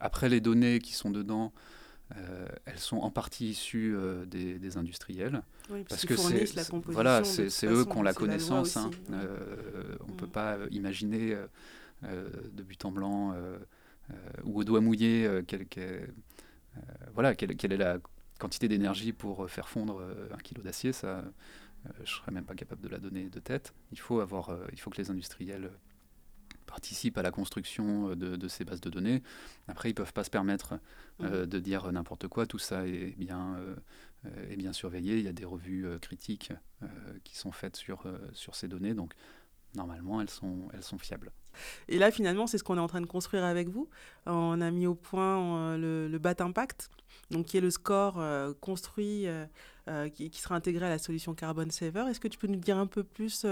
après, 0.00 0.28
les 0.28 0.40
données 0.40 0.78
qui 0.78 0.94
sont 0.94 1.10
dedans, 1.10 1.52
euh, 2.14 2.46
elles 2.66 2.78
sont 2.78 2.98
en 2.98 3.10
partie 3.10 3.48
issues 3.50 3.94
euh, 3.96 4.24
des, 4.26 4.76
industriels. 4.76 5.42
parce, 5.88 6.06
que 6.06 6.14
c'est 6.16 6.46
voilà, 6.86 7.24
c'est 7.24 7.66
eux 7.66 7.84
qui 7.84 7.96
ont 7.96 8.02
la 8.02 8.14
connaissance. 8.14 8.76
Hein. 8.76 8.90
Euh, 9.10 9.96
on 10.06 10.12
ne 10.12 10.16
peut 10.16 10.26
mm. 10.26 10.30
pas 10.30 10.58
imaginer 10.70 11.36
de 12.02 12.62
but 12.62 12.84
en 12.84 12.92
blanc 12.92 13.34
ou 14.44 14.60
au 14.60 14.64
doigt 14.64 14.80
mouillé 14.80 15.28
quelle, 15.48 15.66
voilà, 17.12 17.34
quelle, 17.34 17.56
quelle, 17.56 17.72
est 17.72 17.78
la 17.78 17.98
quantité 18.38 18.68
d'énergie 18.68 19.12
pour 19.12 19.50
faire 19.50 19.68
fondre 19.68 20.00
un 20.32 20.38
kilo 20.38 20.62
d'acier. 20.62 20.92
Ça, 20.92 21.24
je 21.96 22.00
ne 22.02 22.06
serais 22.06 22.32
même 22.32 22.44
pas 22.44 22.54
capable 22.54 22.82
de 22.82 22.88
la 22.88 22.98
donner 22.98 23.28
de 23.28 23.40
tête. 23.40 23.74
Il 23.90 23.98
faut, 23.98 24.20
avoir, 24.20 24.56
il 24.72 24.80
faut 24.80 24.90
que 24.90 24.98
les 24.98 25.10
industriels 25.10 25.72
participent 26.66 27.18
à 27.18 27.22
la 27.22 27.30
construction 27.30 28.10
euh, 28.10 28.16
de, 28.16 28.48
ces 28.48 28.64
bases 28.64 28.80
de 28.80 28.90
données. 28.90 29.22
Après, 29.68 29.88
ils 29.88 29.92
ne 29.92 29.96
peuvent 29.96 30.12
pas 30.12 30.24
se 30.24 30.30
permettre 30.30 30.74
euh, 31.22 31.44
mmh. 31.44 31.46
de 31.46 31.58
dire 31.58 31.92
n'importe 31.92 32.28
quoi. 32.28 32.46
Tout 32.46 32.58
ça 32.58 32.86
est 32.86 33.14
bien, 33.16 33.56
est 34.50 34.56
bien 34.56 34.72
surveillé. 34.72 35.18
Il 35.18 35.24
y 35.24 35.28
a 35.28 35.32
des 35.32 35.44
revues 35.44 35.86
critiques 36.00 36.52
qui 37.24 37.36
sont 37.36 37.52
faites 37.52 37.76
sur, 37.76 38.04
sur 38.32 38.54
ces 38.54 38.68
données. 38.68 38.94
Donc, 38.94 39.14
normalement, 39.74 40.20
elles 40.20 40.30
sont, 40.30 40.68
elles 40.72 40.82
sont 40.82 40.98
fiables. 40.98 41.32
Et 41.88 41.98
là, 41.98 42.10
finalement, 42.10 42.46
c'est 42.46 42.58
ce 42.58 42.64
qu'on 42.64 42.76
est 42.76 42.80
en 42.80 42.86
train 42.86 43.00
de 43.00 43.06
construire 43.06 43.44
avec 43.44 43.68
vous. 43.68 43.88
On 44.26 44.60
a 44.60 44.70
mis 44.70 44.86
au 44.86 44.94
point 44.94 45.76
le, 45.76 46.08
le 46.08 46.18
BAT 46.18 46.36
Impact, 46.40 46.90
donc 47.30 47.46
qui 47.46 47.56
est 47.56 47.62
le 47.62 47.70
score 47.70 48.22
construit 48.60 49.26
qui, 50.14 50.30
qui, 50.30 50.40
sera 50.40 50.54
intégré 50.54 50.86
à 50.86 50.90
la 50.90 50.98
solution 50.98 51.34
Carbon 51.34 51.70
Saver. 51.70 52.04
Est-ce 52.10 52.20
que 52.20 52.28
tu 52.28 52.38
peux 52.38 52.48
nous 52.48 52.60
dire 52.60 52.76
un 52.76 52.86
peu 52.86 53.04
plus 53.04 53.46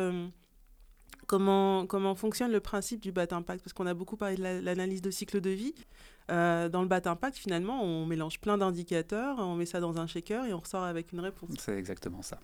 comment, 1.26 1.86
comment 1.86 2.14
fonctionne 2.14 2.52
le 2.52 2.60
principe 2.60 3.00
du 3.00 3.12
BAT 3.12 3.28
Impact? 3.32 3.62
Parce 3.62 3.72
qu'on 3.72 3.86
a 3.86 3.94
beaucoup 3.94 4.16
parlé 4.16 4.36
de 4.36 4.42
l'analyse 4.42 5.02
de 5.02 5.10
cycle 5.10 5.40
de 5.40 5.50
vie. 5.50 5.74
Euh, 6.30 6.70
dans 6.70 6.80
le 6.80 6.88
BAT 6.88 7.02
Impact, 7.04 7.36
finalement, 7.36 7.82
on 7.82 8.06
mélange 8.06 8.40
plein 8.40 8.56
d'indicateurs, 8.56 9.38
on 9.38 9.56
met 9.56 9.66
ça 9.66 9.80
dans 9.80 9.98
un 9.98 10.06
shaker 10.06 10.46
et 10.46 10.54
on 10.54 10.58
ressort 10.58 10.84
avec 10.84 11.12
une 11.12 11.20
réponse. 11.20 11.50
C'est 11.58 11.76
exactement 11.76 12.22
ça. 12.22 12.40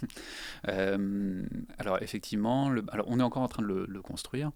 euh, 0.68 1.42
alors, 1.78 2.02
effectivement, 2.02 2.70
alors, 2.88 3.06
on 3.08 3.18
est 3.20 3.22
encore 3.22 3.42
en 3.42 3.48
train 3.48 3.62
de 3.62 3.86
le, 3.88 4.02
construire, 4.02 4.50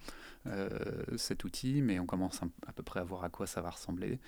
euh, 0.47 0.69
cet 1.17 1.45
outil, 1.45 1.81
mais 1.81 1.99
on 1.99 2.07
commence 2.07 2.41
à, 2.67 2.73
peu 2.73 2.83
près 2.83 3.01
à 3.01 3.05
voir 3.05 3.25
à 3.25 3.31
quoi 3.31 3.47
ça 3.47 3.63
va 3.63 3.71
ressembler. 3.71 4.19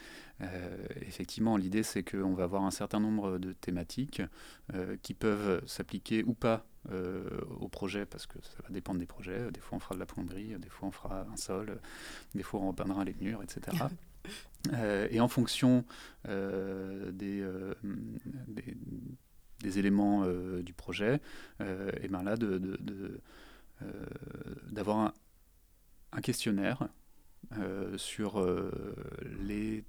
Effectivement, 1.03 1.59
l'idée, 1.59 1.83
c'est 1.83 2.03
qu'on 2.03 2.33
va 2.33 2.45
avoir 2.45 2.65
un 2.65 2.71
certain 2.71 2.99
nombre 2.99 3.37
de 3.37 3.53
thématiques 3.53 4.23
qui 5.03 5.13
peuvent 5.13 5.63
s'appliquer 5.67 6.25
ou 6.25 6.33
pas 6.33 6.65
euh, 6.89 7.41
au 7.59 7.69
projet 7.69 8.07
parce 8.07 8.27
que 8.27 8.39
ça 8.41 8.63
va 8.63 8.71
dépendre 8.71 9.01
des 9.01 9.07
projets. 9.07 9.51
Des 9.51 9.61
fois 9.61 9.77
on 9.77 9.81
fera 9.81 9.95
de 9.95 10.01
la 10.01 10.07
plomberie, 10.07 10.59
des 10.59 10.71
fois 10.71 10.89
on 10.89 10.91
fera 10.91 11.27
un 11.31 11.37
sol, 11.37 11.79
des 12.35 12.43
fois 12.43 12.61
on 12.61 12.69
repeindra 12.69 13.05
les 13.05 13.15
murs, 13.21 13.43
etc. 13.43 13.77
euh, 14.73 15.07
et 15.11 15.21
en 15.21 15.29
fonction 15.29 15.85
euh, 16.27 17.13
des, 17.13 17.47
des, 18.49 18.77
des, 19.59 19.79
éléments 19.79 20.25
du 20.63 20.73
projet, 20.73 21.21
et 21.61 22.09
ben 22.09 22.23
là 22.23 22.37
d'avoir 22.37 22.49
de, 22.49 22.59
de, 22.59 23.21
de, 24.71 24.91
un, 24.91 25.13
un, 26.13 26.21
questionnaire 26.23 26.89
sur 27.97 28.43
les 29.43 29.85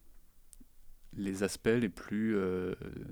les 1.17 1.43
aspects 1.43 1.67
les 1.67 1.89
plus 1.89 2.37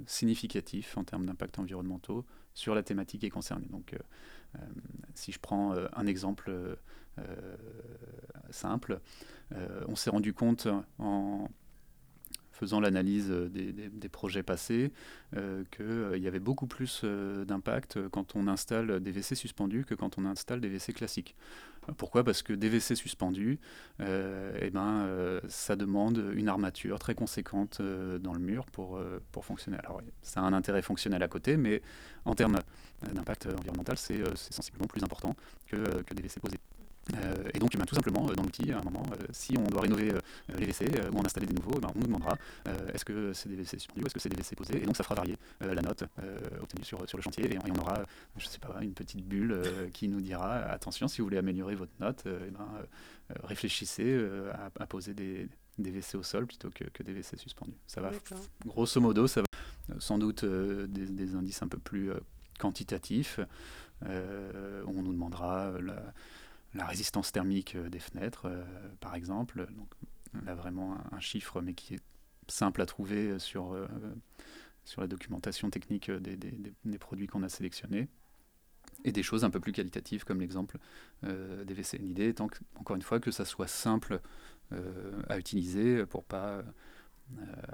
significatifs 0.06 0.98
en 0.98 1.06
termes 1.06 1.26
d'impact 1.26 1.60
environnementaux 1.60 2.26
sur 2.54 2.76
la 2.76 2.84
thématique 2.84 3.24
est 3.24 3.30
concernée. 3.30 3.68
Donc, 3.70 3.94
euh, 3.94 3.98
euh, 4.56 4.60
si 5.14 5.32
je 5.32 5.40
prends 5.40 5.74
euh, 5.74 5.88
un 5.96 6.08
exemple 6.08 6.78
simple, 8.50 9.02
on 9.90 9.96
s'est 9.98 10.10
rendu 10.10 10.34
compte 10.34 10.70
en 11.00 11.50
faisant 12.60 12.80
l'analyse 12.80 13.30
des, 13.30 13.72
des, 13.72 14.10
projets 14.10 14.44
passés, 14.44 14.92
euh, 15.36 15.64
qu'il 15.72 16.22
y 16.22 16.28
avait 16.28 16.40
beaucoup 16.40 16.68
plus 16.68 17.04
d'impact 17.04 18.00
quand 18.10 18.36
on 18.36 18.48
installe 18.48 19.00
des 19.00 19.12
WC 19.12 19.36
suspendus 19.36 19.86
que 19.86 19.96
quand 19.96 20.18
on 20.18 20.26
installe 20.26 20.60
des 20.60 20.70
WC 20.70 20.94
classiques. 20.94 21.36
Pourquoi? 21.98 22.24
Parce 22.24 22.44
que 22.44 22.54
des 22.54 22.70
WC 22.70 22.96
suspendus, 22.96 23.60
euh, 24.02 24.58
eh 24.62 24.70
ben, 24.70 25.06
euh, 25.06 25.40
ça 25.48 25.76
demande 25.76 26.24
une 26.36 26.48
armature 26.48 27.00
très 27.00 27.16
conséquente 27.16 27.80
euh, 27.80 28.20
dans 28.20 28.34
le 28.34 28.40
mur 28.40 28.66
pour, 28.68 29.02
pour 29.32 29.46
fonctionner. 29.46 29.78
Alors, 29.80 30.02
ça 30.22 30.42
a 30.42 30.44
un 30.44 30.54
intérêt 30.54 30.82
fonctionnel 30.82 31.24
à 31.24 31.28
côté, 31.28 31.58
mais 31.58 31.82
en 32.26 32.36
termes 32.36 32.60
d'impact 33.14 33.48
environnemental, 33.48 33.98
c'est 33.98 34.24
sensiblement 34.36 34.88
plus 34.88 35.04
important 35.04 35.36
que, 35.68 36.02
que 36.04 36.14
des 36.14 36.24
WC 36.24 36.40
posés. 36.40 36.60
Euh, 37.16 37.50
et 37.54 37.60
donc, 37.60 37.76
ben, 37.76 37.86
tout 37.86 37.96
simplement, 37.96 38.26
dans 38.26 38.44
l'outil, 38.44 38.72
à 38.72 38.80
un 38.80 38.84
moment, 38.84 39.04
euh, 39.14 39.26
si 39.32 39.58
on 39.58 39.64
doit 39.64 39.82
rénover 39.82 40.12
euh, 40.12 40.20
les 40.58 40.66
WC 40.68 41.10
ou 41.12 41.18
en 41.18 41.26
installer 41.26 41.48
des 41.48 41.54
nouveaux, 41.54 41.80
ben, 41.80 41.90
on 41.96 42.00
nous 42.00 42.06
demandera 42.06 42.38
est-ce 42.94 43.06
que 43.06 43.34
c'est 43.34 43.50
des 43.50 43.56
WC 43.56 43.80
suspendus 43.80 44.04
ou 44.04 44.06
est-ce 44.06 44.14
que 44.14 44.20
c'est 44.20 44.30
des 44.30 44.36
WC 44.36 44.56
posés 44.56 44.82
Et 44.82 44.86
donc, 44.86 44.96
ça 44.96 45.04
fera 45.04 45.16
varier 45.16 45.38
la 45.62 45.82
note 45.82 46.04
obtenue 46.62 46.84
sur, 46.84 47.08
sur 47.08 47.18
le 47.18 47.24
chantier. 47.24 47.46
Et, 47.46 47.56
et, 47.56 47.60
on 47.70 47.80
aura, 47.80 48.04
je 48.38 48.46
sais 48.46 48.60
pas, 48.60 48.78
une 48.82 48.94
petite 48.94 49.26
bulle 49.26 49.62
qui 49.94 50.08
nous 50.08 50.22
dira 50.22 50.56
attention, 50.56 51.08
si 51.08 51.20
vous 51.22 51.26
voulez 51.26 51.38
améliorer 51.38 51.76
votre 51.76 51.92
note, 52.00 52.26
et 52.26 52.52
ben, 52.52 52.68
réfléchissez 53.44 54.20
à, 54.54 54.70
à, 54.80 54.88
poser 54.88 55.14
des, 55.14 55.48
des 55.78 55.92
WC 55.92 56.18
au 56.18 56.24
sol 56.24 56.48
plutôt 56.48 56.70
que, 56.70 56.86
que 56.86 57.04
des 57.04 57.14
WC 57.14 57.38
suspendus. 57.38 57.78
Ça 57.88 58.02
va, 58.02 58.12
grosso 58.66 59.00
modo, 59.02 59.28
ça 59.28 59.42
va 59.42 60.00
sans 60.00 60.18
doute 60.20 60.46
des, 60.46 61.06
des, 61.06 61.36
indices 61.36 61.64
un 61.64 61.68
peu 61.68 61.80
plus 61.80 62.12
quantitatifs. 62.60 63.40
on 64.04 65.02
nous 65.04 65.14
demandera 65.14 65.72
la 65.82 66.14
la 66.74 66.86
résistance 66.86 67.32
thermique 67.32 67.76
euh, 67.76 67.90
des 67.90 68.00
fenêtres, 68.00 68.46
euh, 68.46 68.64
par 69.00 69.16
exemple. 69.16 69.68
Donc, 69.76 69.90
là, 70.46 70.56
vraiment 70.56 70.98
un, 71.12 71.20
chiffre, 71.20 71.62
mais 71.62 71.74
qui 71.74 71.96
est 71.96 72.04
simple 72.48 72.82
à 72.82 72.86
trouver 72.86 73.40
sur, 73.40 73.74
euh, 73.74 73.88
sur 74.84 75.02
la 75.02 75.08
documentation 75.08 75.70
technique 75.70 76.12
des, 76.12 76.98
produits 77.00 77.28
qu'on 77.28 77.44
a 77.44 77.50
sélectionnés. 77.50 78.08
Et 79.06 79.12
des 79.12 79.24
choses 79.24 79.46
un 79.46 79.50
peu 79.50 79.60
plus 79.60 79.72
qualitatives, 79.72 80.26
comme 80.26 80.42
l'exemple 80.42 80.78
des 81.24 81.74
WC. 81.74 82.00
L'idée 82.00 82.36
encore 82.76 82.98
une 82.98 83.02
fois, 83.02 83.22
que 83.22 83.32
ça 83.32 83.46
soit 83.46 83.68
simple 83.68 84.20
à 85.30 85.38
utiliser 85.38 86.06
pour 86.06 86.26
pas 86.26 86.64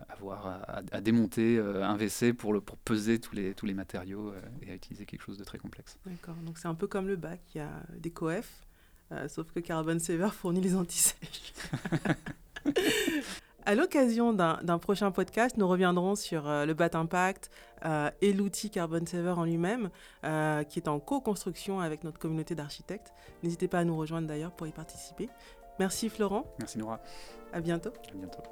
avoir 0.10 0.84
à, 0.92 1.02
démonter 1.02 1.58
un 1.58 1.96
WC 1.96 2.34
pour, 2.34 2.54
le, 2.54 2.62
pour 2.62 2.78
peser 2.78 3.20
tous 3.20 3.34
les, 3.34 3.56
tous 3.56 3.66
les 3.66 3.74
matériaux 3.74 4.36
et 4.62 4.70
à 4.70 4.76
utiliser 4.76 5.08
quelque 5.08 5.24
chose 5.24 5.40
de 5.40 5.44
très 5.44 5.58
complexe. 5.58 5.98
D'accord, 6.06 6.36
donc 6.46 6.60
c'est 6.60 6.68
un 6.68 6.76
peu 6.76 6.86
comme 6.86 7.08
le 7.08 7.16
bac, 7.16 7.42
il 7.56 7.58
y 7.58 7.62
a 7.62 7.84
des 7.98 8.12
coefs 8.12 8.65
euh, 9.12 9.28
sauf 9.28 9.52
que 9.52 9.60
Carbon 9.60 10.00
Saver 10.00 10.30
fournit 10.32 10.62
les 10.62 10.76
antisèches. 10.76 11.54
À 13.68 13.74
l'occasion 13.74 14.32
d'un 14.32 14.78
prochain 14.78 15.10
podcast, 15.10 15.58
nous 15.58 15.68
reviendrons 15.68 16.16
sur 16.16 16.48
euh, 16.48 16.68
le 16.68 16.76
BAT 16.76 16.92
Impact 16.94 17.50
euh, 17.84 18.12
et 18.22 18.32
l'outil 18.32 18.70
Carbon 18.70 19.04
Saver 19.04 19.32
en 19.32 19.44
lui-même, 19.44 19.90
euh, 20.24 20.64
qui 20.64 20.78
est 20.78 20.88
en 20.88 21.00
co-construction 21.00 21.80
avec 21.80 22.04
notre 22.04 22.20
communauté 22.20 22.54
d'architectes. 22.54 23.12
N'hésitez 23.42 23.68
pas 23.68 23.80
à 23.80 23.84
nous 23.84 23.98
rejoindre 23.98 24.28
d'ailleurs 24.28 24.52
pour 24.52 24.68
y 24.68 24.72
participer. 24.72 25.30
Merci 25.80 26.10
Florent. 26.10 26.46
Merci 26.60 26.78
Nora. 26.78 27.00
À 27.54 27.60
bientôt. 27.60 27.90
À 27.90 28.16
bientôt. 28.16 28.44